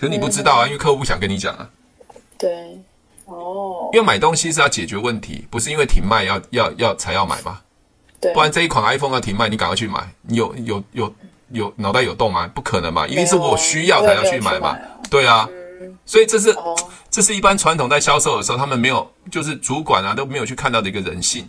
[0.00, 1.68] 可是你不知道啊，嗯、因为客户不想跟你讲啊。
[2.42, 2.78] 对。
[3.26, 7.60] 哦，因为买东西是要解决问题，不是因为停卖要要要才要买嘛？
[8.20, 11.14] 对，不然这一款 iPhone 要停卖，你赶快去买，你有有有
[11.52, 12.50] 有脑袋有洞吗？
[12.52, 14.76] 不可能嘛，一定是我需要才要去买嘛。
[15.08, 15.48] 对啊，
[16.04, 16.54] 所以这是
[17.10, 21.48] 这是一般传统在销售的时候，他们没有就是主管啊都没有去看到的一个人性，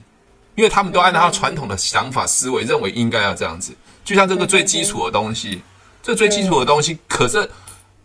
[0.54, 3.74] 因为他们都按照他传统的想法思维认为应该要这样子，
[4.06, 5.60] 就像这个最基础的东西，
[6.04, 7.50] 这最基础的东西可是。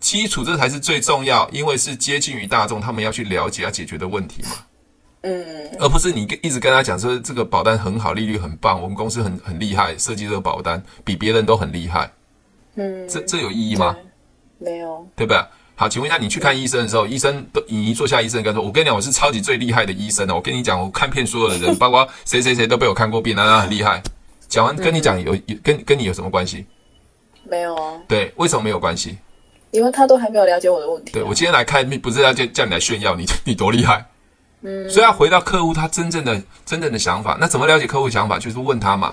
[0.00, 4.50] 基础这才是最重要，因为是接近于大众，他们要去了解、要解决的问题嘛。
[5.22, 5.44] 嗯，
[5.80, 12.10] 而不是你一直跟他讲说这个保单很好，利率很棒，我们公司很很厉害，设计这个保单比别人都很厉害。
[12.76, 13.96] 嗯，这这有意义吗？
[14.58, 15.44] 没有，对不对？
[15.74, 20.34] 好，请问一下，你去看医生的时候，医生都你一坐下，医生跟他说：“我跟你讲，我是超级最厉害的医生哦。
[20.34, 24.02] 我跟你讲，我看遍所有的人， 包括谁谁谁都被我看过病，那他很厉害。”
[24.48, 26.64] 讲完跟你讲有有跟跟你有什么关系？
[27.44, 28.00] 没有啊。
[28.08, 29.18] 对，为什么没有关系？
[29.70, 31.14] 因为他都还没有了解我的问题、啊。
[31.14, 34.04] 对，我今天来看，不是要叫叫你来炫耀你 你多厉害，
[34.62, 37.36] 嗯，所以要回到客户他真正的真正的想法。
[37.40, 38.38] 那怎么了解客户想法？
[38.38, 39.12] 就是问他嘛，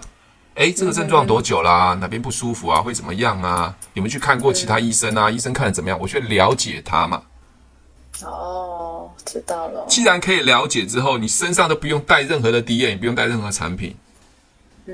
[0.56, 1.98] 哎，这个症状多久啦？
[2.00, 2.82] 哪边不舒服啊？
[2.82, 3.76] 会怎么样啊？
[3.94, 5.30] 有没有去看过其他医生啊？
[5.30, 6.00] 嗯、医生看的怎么样？
[6.00, 7.22] 我去了解他嘛。
[8.24, 9.86] 哦，知道了。
[9.90, 13.94] 既然可以了解之后，你身上都不用带任何的 DM，也不用带任何产品，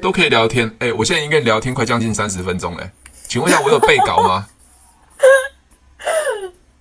[0.02, 0.76] 都可以聊天。
[0.80, 2.92] 哎，我现在应该聊天快将近三十分钟了，
[3.28, 4.48] 请问一下，我有背稿吗？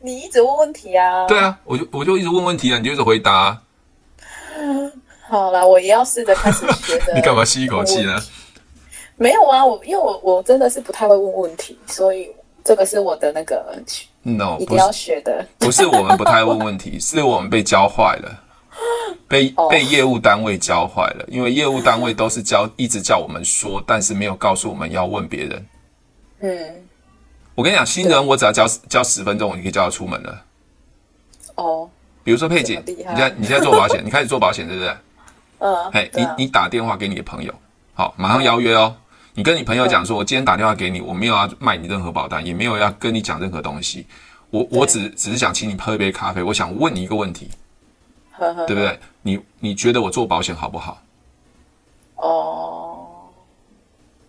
[0.01, 1.27] 你一直问问题啊？
[1.27, 3.63] 对啊，我就我就一直问问题啊，你就一直回答啊。
[5.29, 7.13] 好啦，我也要试着开始学的。
[7.17, 8.21] 你干嘛吸一口气呢？
[9.17, 12.29] 没有啊，我因为我我真的是不太会问问题，所以
[12.65, 13.77] 这个是我的那个
[14.23, 15.47] no 一定要学的。
[15.59, 18.43] 不是我们不太问问题， 是我们被教坏了，
[19.29, 21.25] 被被业务单位教坏了。
[21.29, 25.67] 因为业务单位都是教一直叫我们说，但是没有告诉我们要问别人。
[26.41, 26.75] 嗯，
[27.61, 30.43] 我跟你讲，新人我只要教教十分钟，我就可以教他出门了。
[31.57, 31.91] 哦，
[32.25, 34.97] 比如说佩姐，你现在你现在做保险，你开始做保险对不对？
[35.61, 37.53] 嗯，嘿，你你打电话给你的朋友，
[37.93, 38.97] 好，马上邀约哦。
[39.35, 44.07] 你跟你朋友讲说，我今天打电话给你，我没有要卖你任何保单，也没有要跟你讲任何东西，
[44.49, 47.51] 我我只只是想请你喝一杯咖啡，我想问你一个问题，
[48.39, 48.99] 呵呵，对不对？
[49.21, 51.03] 你你觉得我做保险好不好？
[52.17, 53.07] 哦，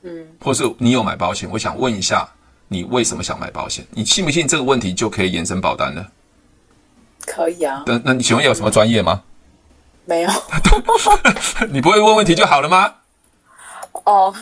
[0.02, 2.30] 嗯，或是你有买保险，我想问一下，
[2.71, 3.86] 你为什么想买保险？
[3.91, 6.07] 你信不信这个问题就可以延伸保单了？
[7.25, 7.84] 可以啊。
[7.86, 9.23] 那那你请问有什么专业吗？
[10.05, 10.29] 没有，
[11.69, 12.93] 你不会问问题就好了吗？
[14.05, 14.34] 哦，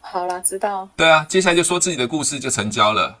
[0.00, 0.88] 好啦，知道。
[0.96, 3.18] 对啊，接下来就说自己的故事就成交了。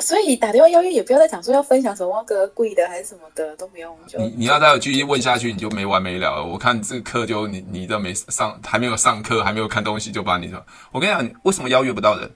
[0.00, 3.96] 所以打电话邀约也不要再讲说要分享什么个贵的还是什么的都不用。
[4.08, 6.44] 就你你要再继续问下去，你就没完没了了。
[6.44, 10.60] 我看这个课就你你都没上，还没有上课，还没有看东西就把你说。
[10.90, 12.28] 我跟你讲，为什么邀约不到人？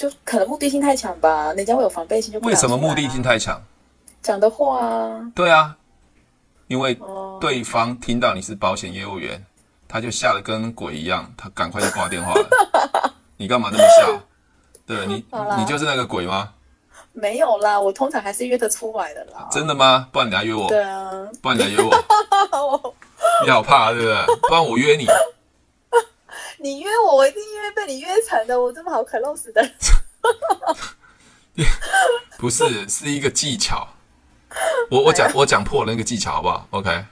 [0.00, 2.40] 就可能目的性太强吧，人家会有防备心。
[2.40, 3.62] 为什么目的性太强？
[4.22, 5.76] 讲的话啊，对啊，
[6.68, 6.98] 因为
[7.38, 9.44] 对方听到你是保险业务员，
[9.86, 13.12] 他就吓得跟鬼一样，他赶快就挂电话了。
[13.36, 14.22] 你干嘛那么吓？
[14.86, 15.22] 对，你
[15.58, 16.48] 你就是那个鬼吗？
[17.12, 19.48] 没有啦，我通常还是约得出来的啦。
[19.50, 20.08] 真的吗？
[20.10, 20.66] 不然你来约我。
[20.68, 21.10] 对啊，
[21.42, 21.90] 不然你来约我。
[23.44, 24.16] 你好怕，对不对？
[24.48, 25.04] 不然我约你。
[26.62, 28.60] 你约我，我一定约被你约成的。
[28.60, 29.72] 我这么好啃肉死的人。
[32.38, 33.88] 不是，是一个技巧。
[34.90, 37.04] 我我讲我讲破了那个技巧好不好？OK。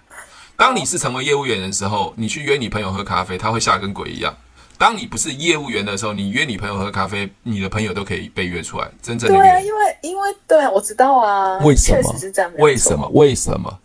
[0.56, 4.36] 当你是成为业务员的时候，你去约你朋友喝咖啡，他会吓跟鬼一样。
[4.76, 8.90] 当你不是业务员的时候，你约你朋友喝咖啡，你的朋友都可以被约出来。
[9.00, 12.02] 真正的对啊，因为因为对啊，我知道啊，为什么？
[12.02, 12.52] 确实是这样。
[12.58, 13.08] 为什么？
[13.14, 13.78] 为什么？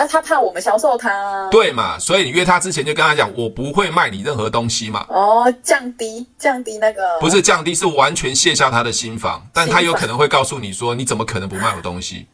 [0.00, 1.48] 啊，他怕我们销售他啊。
[1.50, 1.98] 对嘛？
[1.98, 5.04] 所以你约他之前就跟他讲，我不会卖你任何东西嘛。
[5.08, 12.26] 哦，降低降低那个不是降低，是完全卸下他的心防，但他有可能会告诉你说，你怎么可能不卖我东西？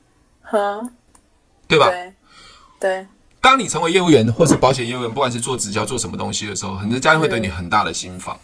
[0.42, 0.90] 哼。
[1.68, 1.90] 对吧？
[1.90, 2.12] 对，
[2.78, 3.06] 对。
[3.40, 8.38] 当你成为业务员或是保险业务员，不管是做直销做什么东西的时候，很多家人会对你很大的心防。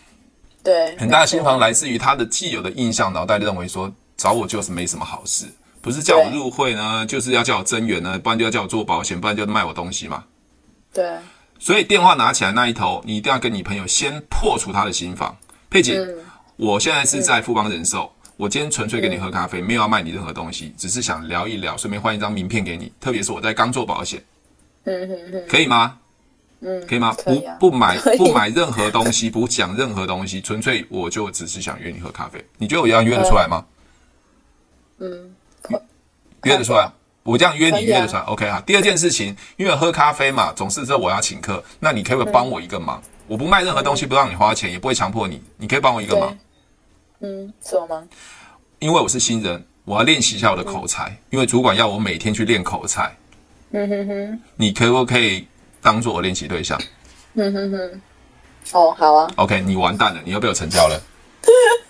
[0.65, 5.47] 对，很大的心防来自于他的既有的印象，脑袋认为说找我就是没什么好事，
[5.83, 10.25] 不是叫我入会呢，就是要叫我增员呢，不然就要叫我做保险，不然就卖我东西嘛。
[10.95, 11.19] 对。
[11.59, 15.37] 所以电话拿起来那一头，你一定要跟你朋友先破除他的心防。
[15.69, 16.17] 佩姐，嗯、
[16.57, 18.11] 我现在是在富邦人寿。
[18.37, 22.91] 我今天纯粹跟你喝咖啡，没有要卖你任何东西，只是想聊一聊，顺便换一张名片给你。
[23.01, 24.21] 特别是我在刚做保险，
[24.85, 25.99] 嗯嗯嗯，可以吗？
[26.61, 27.15] 嗯，可以吗？
[27.25, 32.45] 不不买不买任何东西， 不讲任何东西，纯粹我就只是想约你喝咖啡。
[32.59, 33.65] 你觉得我这样约得出来吗？
[34.99, 35.35] 嗯，
[36.45, 36.91] 约得出来。
[37.25, 38.61] 我这样约你约得出来，OK 啊。
[38.67, 43.01] 第二件事情，因为喝咖啡嘛，总是说我要请客，那你可不可以帮我一个忙？
[43.29, 46.37] 我不卖任何东西，不让你花钱，也不会强迫你，你可以帮我一个忙。
[47.21, 48.09] 嗯，什么忙？
[48.81, 51.09] 因为我是新人，我要练习一下我的口才。
[51.11, 53.17] 嗯、因为主管要我每天去练口才。
[53.71, 55.47] 嗯哼哼，你可不可以
[55.81, 56.77] 当做我练习对象？
[57.35, 58.01] 嗯哼哼，
[58.73, 59.31] 哦，好啊。
[59.37, 61.01] OK，你完蛋了，你又被我成交了。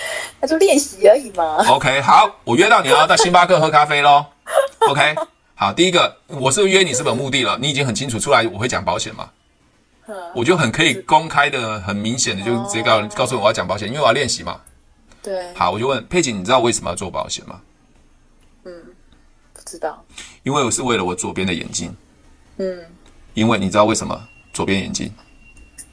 [0.40, 1.64] 那就练习而已嘛。
[1.68, 4.24] OK，好，我约到你哦，到星巴克喝咖啡喽。
[4.88, 5.14] OK，
[5.54, 7.58] 好，第一个，我是不是约你是不是有目的了？
[7.60, 9.30] 你已经很清楚出来我会讲保险嘛？
[10.34, 14.60] 我就很可以公开的、很明显的就直接告告诉我要讲保险，因为我要练习嘛。
[15.22, 15.54] 对。
[15.54, 17.60] 好，我就问佩姐，你知道为什么要做保险吗？
[18.64, 18.72] 嗯，
[19.52, 20.04] 不知道。
[20.42, 21.94] 因为我是为了我左边的眼睛。
[22.56, 22.84] 嗯。
[23.34, 24.20] 因为你知道为什么
[24.52, 25.12] 左边眼睛？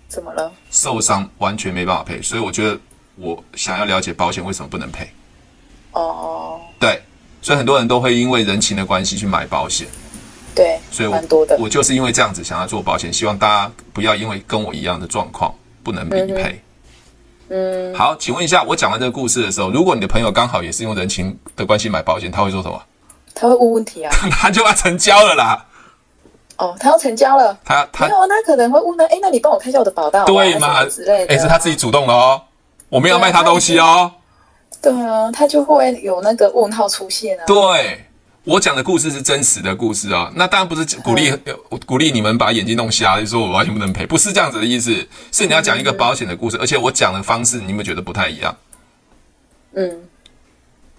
[0.07, 0.51] 怎么了？
[0.71, 2.79] 受伤完全没办法配，所以我觉得
[3.17, 5.09] 我想要了解保险为什么不能赔。
[5.91, 6.59] 哦。
[6.79, 7.01] 对，
[7.41, 9.87] 所以很多人都会因为人情的关系去买保险。
[10.55, 11.21] 对，所以我
[11.59, 15.53] 我就是因为这样子想要做保险，希望大家不要因为跟我一样的状况
[15.83, 16.61] 不能理赔。
[17.49, 22.81] 嗯，好，请问一下，我讲完这个故事的时候，如果你的朋友刚好也是用人情的关系买保险，他会说什么？
[23.33, 25.63] 他会问问题啊， 他就要成交了啦。
[26.57, 30.83] 哦，他要成交了，他他没有，那可能会问呢，哎，那你帮我看一下我的保单，对吗？
[30.85, 32.41] 之类的，哎，是他自己主动的哦，
[32.89, 34.11] 我没有卖他东西哦。
[34.81, 37.43] 对啊，他就会有那个问号出现啊。
[37.45, 38.03] 对。
[38.43, 48.55] 我讲的故事是真实的故事啊，那当然不是鼓励、嗯、鼓励你们把眼睛弄瞎，就说我完全不能赔，不是这样子的意思，是你要讲一个保险的故事，嗯、而且我讲的方式你们觉得不太一样？
[49.73, 50.01] 嗯，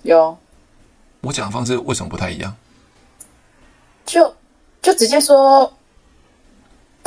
[0.03, 0.37] 有。
[1.23, 2.55] 我讲的方式为什么不太一样？
[4.05, 4.37] 就
[4.83, 5.73] 就直接说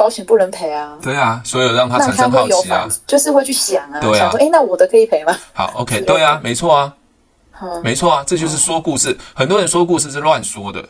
[0.02, 0.98] 保险不能赔啊。
[1.00, 5.38] 对啊，所以让他产生好奇啊，就是会去想啊，对啊，想说，哎，那我的可以赔吗？
[5.54, 6.92] 好， OK，对啊，没错啊，
[7.84, 9.16] 没错啊，这就是说故事。
[9.36, 10.84] 很多人说故事是乱说的。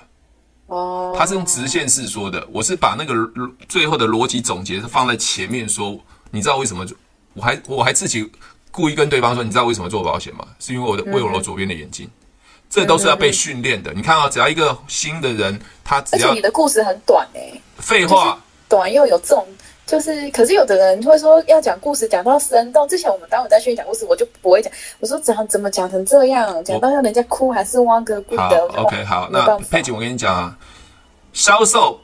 [0.68, 3.14] 哦，他是用直线式说的，我是把那个
[3.68, 6.00] 最后的逻辑总结是放在前面说。
[6.34, 6.86] 你知道为什么？
[7.34, 8.32] 我还我还自己
[8.72, 10.46] 故意跟对方说，你知道为什么做保险吗？
[10.60, 12.10] 是因为我的为我左边的眼睛，
[12.70, 13.92] 这都是要被训练的。
[13.94, 18.40] 你看啊，只要一个新的人，他只要你的故事很短哎，废话，
[18.72, 19.46] 短又有重，
[19.86, 22.88] 就是可是有的人会说要讲故事讲到生动。
[22.88, 28.66] 之前我们当我在训练讲故事，我就不会讲，我说怎怎么讲成这样，讲到让人家哭还是挖个故的。
[28.78, 30.58] OK，好，那佩姐，我跟你讲啊，
[31.34, 32.00] 销售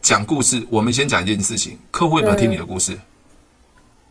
[0.00, 2.96] 讲故事，我们先讲一件事情，客户有没有听你的故事？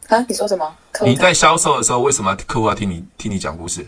[0.09, 0.75] 啊，你说什么？
[1.05, 3.87] 你在销售的时候，为什么客户要听你听你讲故事？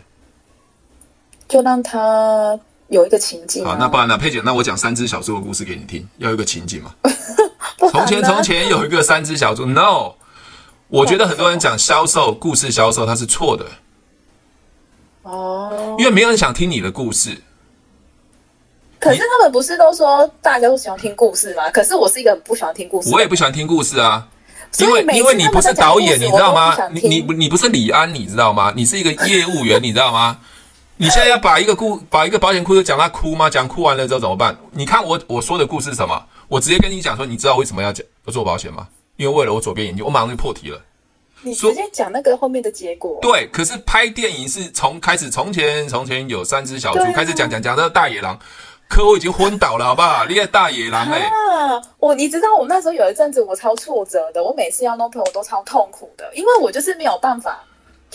[1.50, 3.72] 就让他有一个情境、啊。
[3.72, 4.18] 好，那不然呢？
[4.18, 6.96] 佩姐，那我讲三只小猪的故事给你听，要有一个情景嘛？
[7.92, 9.66] 从前从前有一个三只小猪。
[9.66, 10.14] No，
[10.88, 13.66] 我觉得很多人讲销售故事销售，它是错的。
[15.24, 17.42] 哦，因为没有人想听你的故事。
[19.00, 21.70] 可是他们不是都说大家都喜欢听故事吗？
[21.70, 23.12] 可是我是一个很不喜欢听故事。
[23.12, 24.28] 我也不喜欢听故事啊。
[24.80, 26.76] 因为因为你不是导演，你知道吗？
[26.92, 28.74] 你你你不是李安，你知道吗？
[28.76, 30.38] 你是一个业务员，你知道吗？
[30.98, 33.50] 你现在要把一个故把一个保险故事讲他哭吗？
[33.50, 34.58] 讲哭完了之后怎么办？
[34.72, 36.26] 你看我我说的故事是什么？
[36.48, 38.88] 我直接跟你讲说，你知道为什么要讲要做保险吗？
[39.18, 40.82] 因为为了我左边眼睛，我马上就破题了。
[41.42, 43.20] 你直接讲那个后面的结果。
[43.22, 48.40] 对，可是拍电影是从开始，从前从前有三只小猪，开始讲讲讲到大野狼。
[48.88, 50.26] 可我已经昏倒了，好不好？
[50.26, 51.26] 你也大野狼哎、欸！
[51.26, 57.64] 啊，我你知道，我那时候有一阵子我超挫折的，我每次要 no pay 我都超痛苦的，因为我就是没有办法。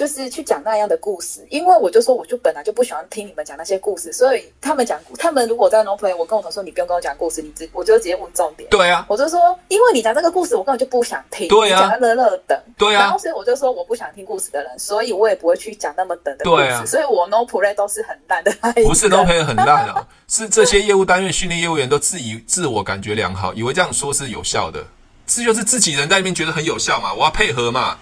[0.00, 8.66] 就是去讲那样的故事，因为我就说，我就本来就不喜欢听你们讲那些故事，所以他们讲，他们如果在 No Play，我跟我同事说，你不用跟我讲故事，你直，我就直接问重点。
[8.70, 11.48] 对啊，我就说，因为你讲这个故事，我根本就不想听。
[11.48, 12.64] 对啊，讲的乐乐的。
[12.78, 16.62] 对啊，然后所以我就说，我不想听故事的人，所以我也不会去讲那么等的故事。
[16.62, 18.50] 对啊，所以我 No Play 都是很烂的。
[18.82, 24.82] 不是 No Play 很烂啊， 是这些业务单位训练业务员都自以自我感觉良好，以为这样说是有效的，
[25.26, 27.98] 这就是自己人在那边觉得很有效嘛，我要配合嘛。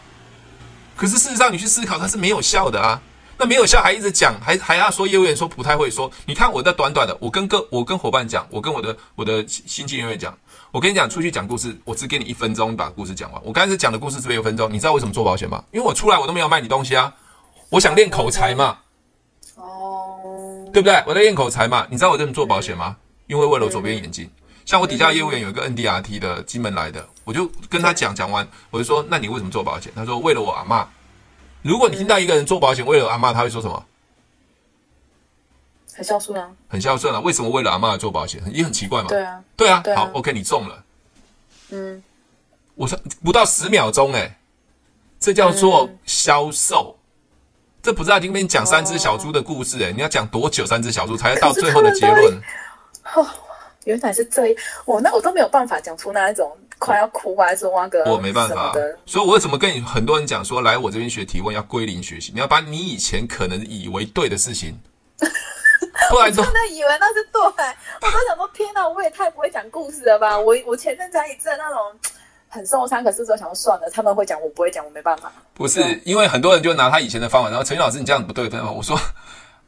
[0.99, 3.01] 可是事实上，你去思考，它是没有效的啊。
[3.39, 6.11] 那没有效，还一直讲，还还要说业务员说不太会说。
[6.27, 10.37] 你看我的短短的，我跟个我跟伙伴讲，我跟我的我的新进人员讲，
[10.73, 13.41] 我跟你讲，出去讲故事，我只给你一分钟把故事讲完。
[13.45, 14.69] 我刚才讲的故事是不是有分钟？
[14.73, 15.63] 你知道为什么做保险吗？
[15.71, 17.15] 因为我出来我都没有卖你东西啊，
[17.69, 18.79] 我想练口才嘛。
[19.55, 21.01] 哦，对不对？
[21.07, 21.87] 我在练口才嘛。
[21.89, 22.97] 你知道我为什么做保险吗？
[23.29, 24.29] 因为为了左边眼睛。
[24.67, 29.93] 像我底下业务员有一个 NDRT 的金门来的，我就跟他讲讲完，我就说：那你为什么做保险？
[29.95, 30.87] 他说：为了我阿嬷。
[31.61, 33.85] 如果你听到一个人做保险为了阿嬷，他会说什么？
[35.93, 37.21] 很孝顺啊，很孝顺啊。
[37.21, 38.41] 为什么为了阿嬷做保险？
[38.51, 39.09] 也很奇怪嘛。
[39.09, 39.83] 对啊，对啊。
[39.95, 40.83] 好，OK，你中了。
[41.69, 42.03] 嗯，
[42.75, 44.39] 我说不到十秒钟，哎，
[45.21, 46.97] 这叫做销售。
[47.83, 50.65] 这不是要听跟你讲三只小猪的故事，哎，你要讲多久？
[50.65, 52.41] 三只小猪才会到最后的结论？
[53.17, 53.27] 哦
[53.85, 58.73] 原来是这样，我那我都没有办法讲出那一种快要哭还是挖个我没办法，
[59.05, 64.79] 所以我为什么跟你很多人讲说，来我这边学提问要归零学习，你要把你以前可能以为对的事情，
[66.11, 70.39] 不然真的以为那是对，我都想说天哪，我也太不会讲故事了吧？
[70.39, 71.79] 我我前阵子还一阵那种
[72.49, 75.33] 很受伤，可是说想说算了，他们会讲，我不会讲，我没办法。
[75.55, 78.99] 不是因为很多人就拿他以前的方法，然后陈老师你这样不对，我说。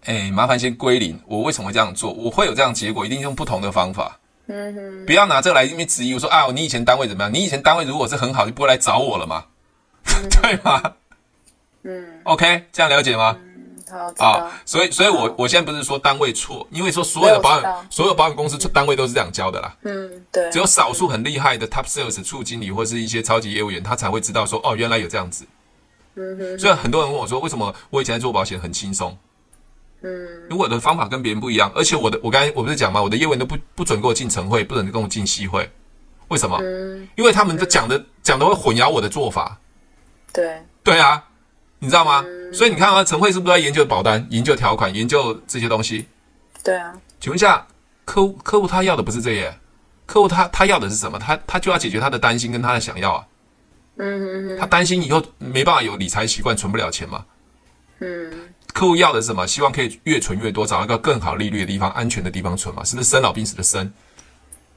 [0.06, 1.20] 哎，麻烦先归零。
[1.26, 2.10] 我为什么会这样做？
[2.14, 4.18] 我会有这样结果，一定用不同的方法。
[4.52, 7.32] 嗯哼，不要拿这个来因为质疑我说啊，你以前单位怎么样？
[7.32, 9.44] 你以前单位如果是很好，就不会来找我了嘛，
[10.06, 10.82] 嗯、 对吗？
[11.84, 13.36] 嗯，OK，这样了解吗？
[13.40, 14.60] 嗯，好啊。
[14.66, 19.74] 所以，所以我我现在不是说单位错，因为说所有的保险，所有保险公司单位都是这样教的啦。
[19.82, 20.50] 嗯，对。
[20.50, 25.46] 只有少数很厉害的 Top Sales 处经理或是一些超级业务员，他才会知道说哦，原来有这样子。
[26.16, 26.58] 嗯哼。
[26.58, 29.16] 所以很多人问我说，为什么我以前在做保险很轻松？
[30.02, 33.02] 嗯，如果我的方法跟别人不一样，而且我的我刚才我不是讲吗？
[33.02, 35.70] 我的业务员都不不准跟我进晨会，不准跟我进夕会，
[36.28, 36.58] 为什么？
[36.62, 39.58] 嗯，因为他们都讲的讲的会混淆我的做法。
[40.32, 41.22] 对对啊，
[41.80, 42.24] 你知道吗？
[42.26, 46.06] 嗯，所以你看啊，晨会是不是在研究保单、研究条款、研究这些东西？
[46.64, 47.66] 对啊，请问一下，
[48.06, 49.54] 客户客户他要的不是这些，
[50.06, 51.18] 客户他他要的是什么？
[51.18, 53.26] 他他就要解决他的担心跟他的想要啊。
[53.96, 57.22] 嗯嗯嗯，他担心以后没办法有理财习惯，存不了钱嘛。
[57.98, 58.48] 嗯。
[58.72, 59.46] 客户要的是什么？
[59.46, 62.84] 希望可以越存越多，找一个更好利率的地方、安全的地方存嘛？
[62.84, 63.92] 是不是生老病死的生？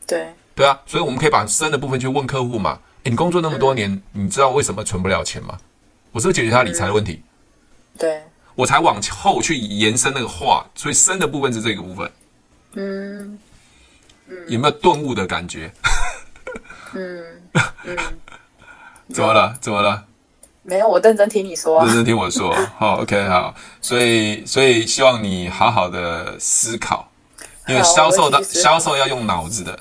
[0.05, 2.79] 对对啊，所以我们可以把生的部分去问客户嘛。
[3.03, 5.57] 诶，你工作那么多年，嗯、你知道为什么存不了钱吗？
[6.11, 7.21] 我是不是解决他理财的问题？
[7.93, 8.23] 嗯、对，
[8.55, 12.11] 我才往后去延伸那个话，所以生的部分是这个部分。
[12.73, 13.39] 嗯，
[14.27, 15.71] 嗯，有没有顿悟的感觉？
[16.93, 17.23] 嗯
[17.83, 17.97] 嗯，
[19.13, 19.57] 怎么了？
[19.59, 20.05] 怎么了？
[20.64, 21.86] 没有，我认真听你说啊。
[21.86, 22.55] 认真听我说。
[22.78, 23.53] 好， OK，好。
[23.82, 27.07] 所以，所以希望你好好的思考，
[27.68, 29.78] 因为销售的销售要用脑子的。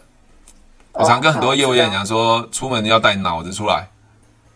[0.92, 3.88] 我常跟很多业务员讲说，出门要带脑子出来。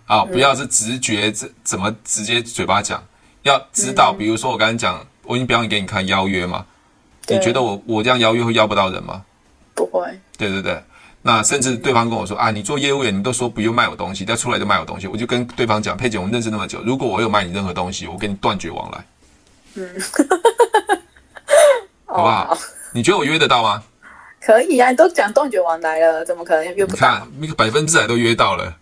[0.06, 3.02] 啊，不要是直觉，怎怎么直接嘴巴讲？
[3.42, 6.66] 要知道，比如说我刚才讲，我已经表演给你看邀约嘛，
[7.28, 9.22] 你觉得我我这样邀约会邀不到人吗？
[9.74, 10.18] 不会。
[10.38, 10.82] 对对对，
[11.26, 19.04] 那甚至对方跟我说啊，你做业务员，你都说不用卖我东西，再出来就卖我东西，我就跟对方讲，佩姐，我们认识那么久，如果我有卖你任何东西，我跟你断绝往来。
[19.74, 19.90] 嗯，
[22.06, 22.56] 好不好？
[22.92, 23.82] 你觉得我约得到吗？
[24.40, 26.94] 可以啊，你都讲断绝往来了，怎么可能约不到？
[26.94, 28.76] 你看，那个百分之百都约到了。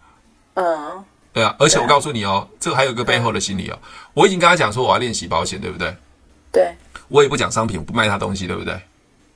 [0.53, 1.03] 嗯。
[1.33, 3.79] 对啊，而且我告诉你哦，这个还有一个背后的心理哦。
[4.13, 5.97] 我已经跟他讲说我要练习保险，对不对？
[6.53, 6.75] 对。
[7.09, 8.79] 我也不讲商品，我不卖他东西，对不对？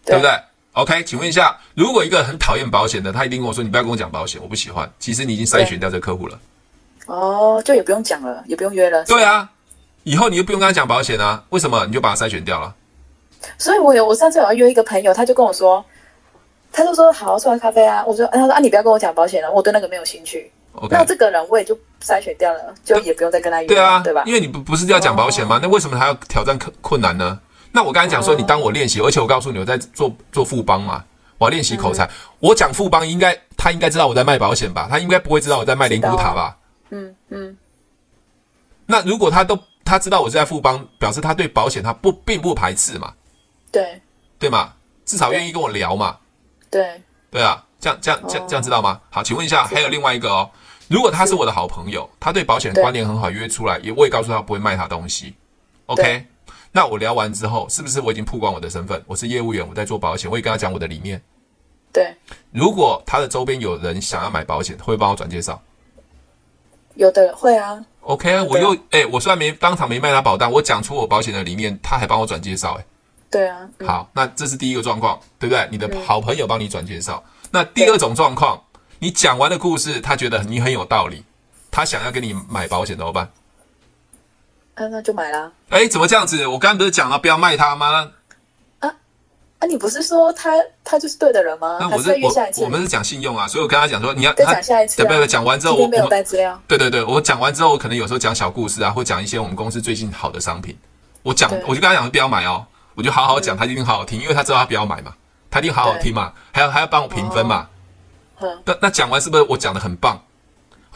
[0.05, 0.31] 对不对
[0.79, 6.39] ？OK，请问一下，如果一个很讨厌保险的，他一定跟我说：“你不要跟我讲保险，我不喜欢。”其实你已经筛选掉这个客户了。
[7.07, 9.05] 哦，就也不用讲了，也不用约了。
[9.05, 9.51] 对啊，
[10.05, 11.43] 以后你就不用跟他讲保险啊？
[11.49, 11.85] 为什么？
[11.87, 12.72] 你就把他筛选掉了。
[13.59, 15.85] 所以我有，我上次有要约一个朋友，他就跟我说，
[16.70, 20.51] 他就说：“好，出来咖啡啊。”我说：“他说啊，你不要跟我讲保险了，我对那个没有兴趣。”
[20.81, 20.91] Okay.
[20.91, 24.22] 那这个人我也就筛选掉了，就也不用再跟他约了，对啊，对吧？
[24.26, 25.62] 因为你不不是要讲保险吗？Oh.
[25.64, 27.41] 那为什么还要挑战困困难呢？
[27.79, 29.07] 那我刚才讲说，你当我练习，oh.
[29.07, 31.05] 而且我告诉你，我在做做富邦嘛，
[31.39, 32.05] 我要练习口才。
[32.07, 32.11] 嗯、
[32.41, 34.89] 我讲富邦应该他应该知道我在卖保险吧？
[34.91, 36.57] 他应该不会知道我在卖灵骨塔吧？
[36.91, 37.57] 嗯嗯。
[38.85, 43.14] 那如果他都他知道我是在富邦，表示他对保险他不并不排斥嘛？
[43.70, 44.03] 对
[44.41, 44.72] 对嘛？
[45.05, 46.16] 至少愿意跟我聊嘛？
[46.68, 47.01] 对
[47.31, 49.01] 对啊，这样这样这样这样知道吗？
[49.09, 50.51] 好，请问一下，还有另外一个哦。
[50.89, 55.37] 如果他是我的好朋友，他对保险观念很好，约出来也我也告诉他不会卖他东西
[55.87, 56.26] ，OK？
[56.73, 59.03] 那我聊完之后，是不是我已经曝光我的身份？
[59.07, 61.21] 我是业务员，我在做保险，我也跟他讲我的理念。
[61.93, 62.14] 对。
[62.53, 65.61] 如果他的周边有人想要买保险，会帮我转介绍？
[66.95, 67.85] 有的会啊。
[68.03, 72.85] OK 啊，我又哎，我虽然没当场没卖他保单，我讲出我保险的理念，他还帮我转介绍，哎。
[73.31, 73.69] 对啊。
[73.87, 75.69] 好，那这是第一个状况，对不对？
[75.71, 77.23] 你的好朋友帮你转介绍。
[77.51, 78.62] 那第二种状况。
[79.01, 81.23] 你讲完的故事，他觉得你很有道理，
[81.71, 83.31] 他想要跟你买保险怎么办？
[84.79, 85.51] 啊，那就买啦。
[85.70, 86.47] 哎，怎么这样子？
[86.47, 88.11] 我刚刚不是讲了不要卖他吗？
[88.79, 88.95] 啊
[89.59, 89.66] 啊！
[89.66, 90.53] 你不是说他
[90.85, 91.79] 他就是对的人吗？
[91.81, 94.97] 那我是我我们是讲信用啊，所以我跟他讲说你要再讲下一次。
[94.99, 95.26] 对不对？
[95.26, 96.61] 讲完之后我没有带资料。
[96.68, 100.79] 对对对，我讲完之后，我可能有时候讲小故事啊，或讲一些我们公司最近好的商品。
[101.24, 102.64] 我讲我就跟他讲不要买哦，
[102.95, 105.12] 我就好好讲，他一定好好听，因为他知道他不要买嘛，
[105.51, 107.68] 他一定好好听嘛，还要还要帮我评分嘛。
[108.64, 110.22] 那那讲完是不是我讲的很棒？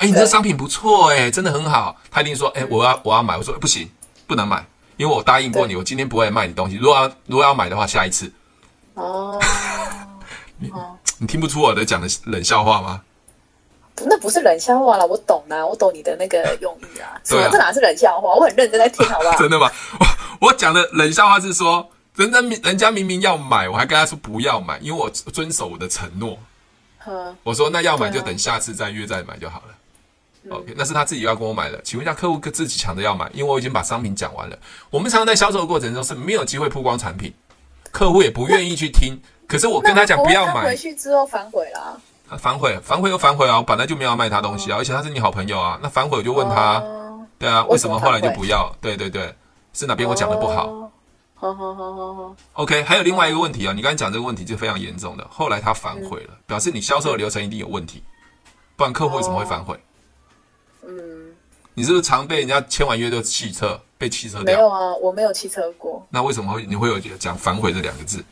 [0.03, 1.97] 哎，你这商品不错哎，真的很好。
[2.11, 3.37] 他一定说，哎，我要我要买。
[3.37, 3.89] 我说不行，
[4.27, 6.75] 不能买，因为我答应过你，我今天不会卖你东西。
[6.75, 8.29] 如果要如果要买的话，下一次。
[8.95, 9.41] 哦，
[10.59, 10.73] 你
[11.19, 13.01] 你听不出我的讲的冷笑话吗？
[14.05, 17.15] 那不是冷笑话啦，我懂啦，我懂你的那个用意啊。
[17.29, 18.35] 对啊，这哪是冷笑话？
[18.35, 19.37] 我很认真在听，好不好？
[19.39, 19.71] 真的吗？
[20.41, 26.37] 我我讲的冷笑话是说，人家人家明明要买，我还跟他说不要买，因为我遵守我的承诺。
[27.43, 29.75] 我说那要买就等下次再约再买就好了。
[30.51, 31.80] 啊、OK，那是他自己要跟我买的。
[31.82, 34.59] 请问一下，客户自己抢着要买，因为我已经把商品讲完了。
[34.90, 37.32] 我们常常在销售的过程中是没有机会曝光产品，
[37.90, 39.20] 客户也不愿意去听。
[39.47, 42.01] 可是我跟他讲不要买，回去之后反悔了。
[42.38, 43.59] 反悔，反悔又反悔啊！
[43.59, 45.78] 我本来就没有要卖他东西啊，而且他是你好朋友啊。
[45.82, 46.82] 那反悔我就问他，
[47.38, 48.74] 对啊，为什么后来就不要？
[48.80, 49.34] 对对对，
[49.74, 50.90] 是哪边我讲的不好？
[51.34, 58.03] 好好好好好，OK，还有另外一个问题啊，你刚才讲这个问题就非常严重的，后来他反悔了，表示你销售的流程一定有问题，
[58.76, 59.78] 不然客户为什么会反悔？
[60.87, 61.33] 嗯，
[61.74, 64.45] 你是不是常被人家签完约就弃车被汽车掉？
[64.45, 66.05] 没有啊，我没有汽车过。
[66.11, 68.22] 那为什么会你会有讲反悔这两个字？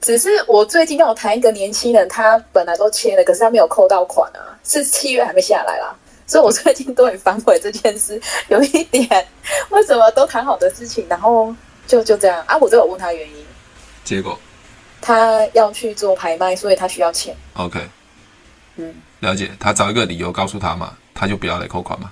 [0.00, 5.94] 只是我最近跟我谈一个年轻人，他本来都签了，可是他没有扣到款啊，是契约还没下来啦，
[6.26, 9.28] 所以我最近对反悔这件事有一点，
[9.70, 11.54] 为什么都谈好的事情，然后。
[11.88, 12.54] 就就这样啊！
[12.58, 13.46] 我都有问他原因，
[14.04, 14.38] 结果
[15.00, 17.34] 他要去做拍卖，所以他需要钱。
[17.54, 17.80] OK，
[18.76, 19.50] 嗯，了解。
[19.58, 22.10] 他找一个理由告诉他嘛，他就不要来扣款嘛。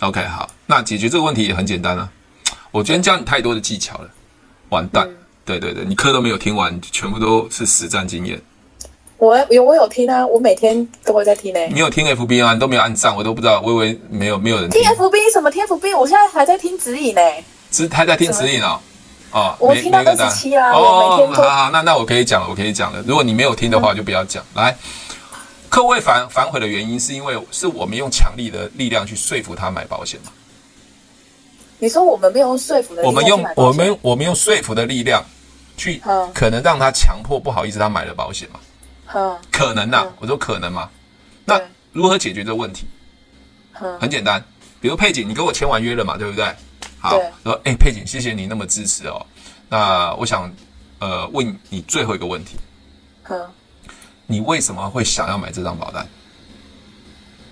[0.00, 2.08] OK，好，那解决这个问题也很简单啊。
[2.70, 4.08] 我今天教你太多的技巧了，
[4.70, 5.06] 完蛋！
[5.08, 8.40] 嗯、对对对，你课都没有听完，全部都是实战经验。
[9.16, 11.68] 我有我有听啊，我每天都会在听呢、欸。
[11.72, 12.52] 你有听 FB 啊？
[12.52, 13.60] 你都没有按赞，我都不知道。
[13.60, 15.96] 我以为没有没有人听，听 FB 什么听 FB？
[15.96, 17.44] 我现在还在听指引呢、欸。
[17.70, 18.80] 是还在听指引哦。
[19.30, 20.72] 哦，我听到二十七啦。
[20.72, 23.02] 哦，好好，那那我可以讲了，我可以讲了。
[23.06, 24.44] 如果你没有听的话，就不要讲。
[24.54, 24.76] 来，
[25.74, 30.30] 客户反反悔的原因是因为是我们用强力的力量去说服他买保险吗？
[31.80, 35.20] 你说我们没有用说服的力量，我们用我们我们用说服的力量
[35.76, 36.00] 去
[36.32, 38.60] 可能让他强迫不好意思他买了保险嘛？
[39.14, 40.88] 嗯，可能呐，我说可能嘛。
[41.44, 41.60] 那
[41.90, 42.86] 如何解决这个问题？
[43.98, 44.40] 很简单，
[44.80, 46.54] 比如佩锦，你跟我签完约了嘛，对不对？
[47.00, 49.26] 好，说哎，佩锦，谢谢你那么支持哦。
[49.68, 50.48] 那我想
[51.00, 52.58] 呃问你最后一个问题。
[54.26, 56.06] 嗯，你为什么会想要买这张保单？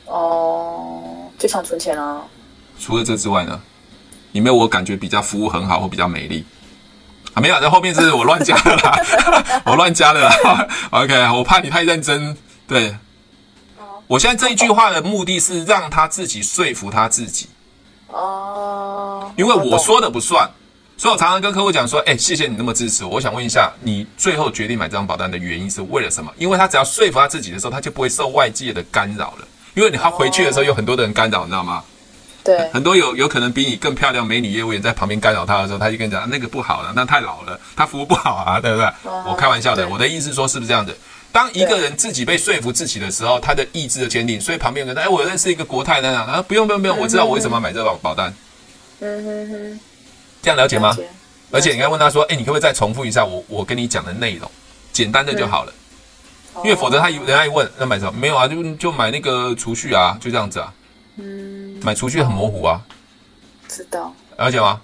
[0.06, 2.22] 哦，就想存钱啊。
[2.78, 3.60] 除了这之外呢？
[4.32, 6.42] 有没有我感觉比较服务很好或比较美丽？
[7.34, 8.96] 啊，没有，在后面是我乱加的啦，
[9.64, 10.68] 我乱加的啦。
[10.90, 12.36] OK，我怕你太认真。
[12.66, 12.96] 对，
[14.06, 17.48] 我现在这一句话的目的是让他自己说服他自己。
[18.08, 20.50] 哦，因为我说的不算，
[21.02, 23.10] 所以我常常跟客户讲说：“哎，谢谢你那么支持我。
[23.10, 26.32] 我想问一下，你最后决定买这张保单的原因是为了什么？
[26.38, 29.48] 因为他只要说服他自己的时候，他就不会受外界的干扰了。
[29.74, 31.82] 因为你他回去的时候有很多的人干扰，你知道吗？”
[32.44, 38.86] 对，很多有有可能比你更漂亮美女业务员在旁边干扰他的时候，他就跟你讲那个不好了，那太老了，他服务不好啊，对不对？
[39.02, 40.96] 哦、我开玩笑的，我的意思说是不是这样子？
[41.32, 48.32] 当一个人自己被说服自己的时候，他的意志的坚定，所以旁边有人哎，我认识一个国泰的啊，不用不用不用，我知道我为什么要买这保保单。
[49.00, 49.80] 嗯哼哼，
[50.42, 50.94] 这样了解吗？
[51.50, 54.50] 而且你应该问他说，哎，你可不可以再重复一下我我跟你讲的内容，
[54.92, 55.72] 简单的就好了，
[56.64, 58.12] 因为否则他一人家一问那买什么？
[58.12, 60.72] 没有啊，就就买那个储蓄啊，就这样子啊。
[61.16, 62.80] 嗯，买储蓄很模糊啊，
[63.68, 64.80] 知道了解吗？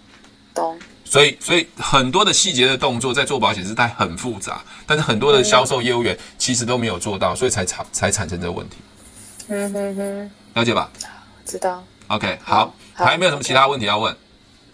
[0.55, 0.79] 懂。
[1.05, 8.77] 所以，所以很多的细节的动作在做保险是它很复杂，但是很多的销售业务员其实都没有做到，所以才产才产生这个问题。
[9.49, 10.91] 嗯哼哼，了解吧？
[11.47, 11.83] 知道。
[12.09, 14.15] OK，好，还有没有什么其他问题要问？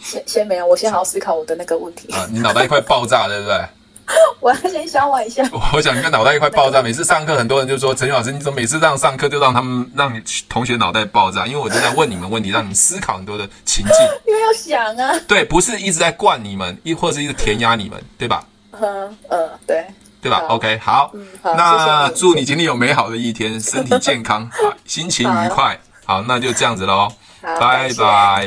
[0.04, 2.12] 先先没有，我先好好思考我的那个问题。
[2.12, 3.58] 啊，你脑袋快爆炸，对不对？
[4.38, 5.42] 我要先消化一下。
[5.72, 6.82] 我想你个脑袋一块爆炸。
[6.82, 13.94] 每次上课，很多人就说：“陈老师，你怎么每次让上课就让他们让你同学脑袋爆炸？”因为我就在问你们问题，让你们思考很多的情境。
[14.26, 15.18] 因为要想啊。
[15.26, 18.44] 对，不是一直在灌你们，亦或是一直填鸭你们，对吧？
[18.72, 19.86] 嗯嗯，对，
[20.20, 21.10] 对吧？OK，好，
[21.42, 24.46] 那祝你今天有美好的一天，身体健康，
[24.84, 25.80] 心情愉快。
[26.04, 27.10] 好，那就这样子喽。
[27.40, 27.88] 拜拜，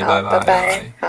[0.00, 0.82] 拜，拜拜。
[1.00, 1.08] 好。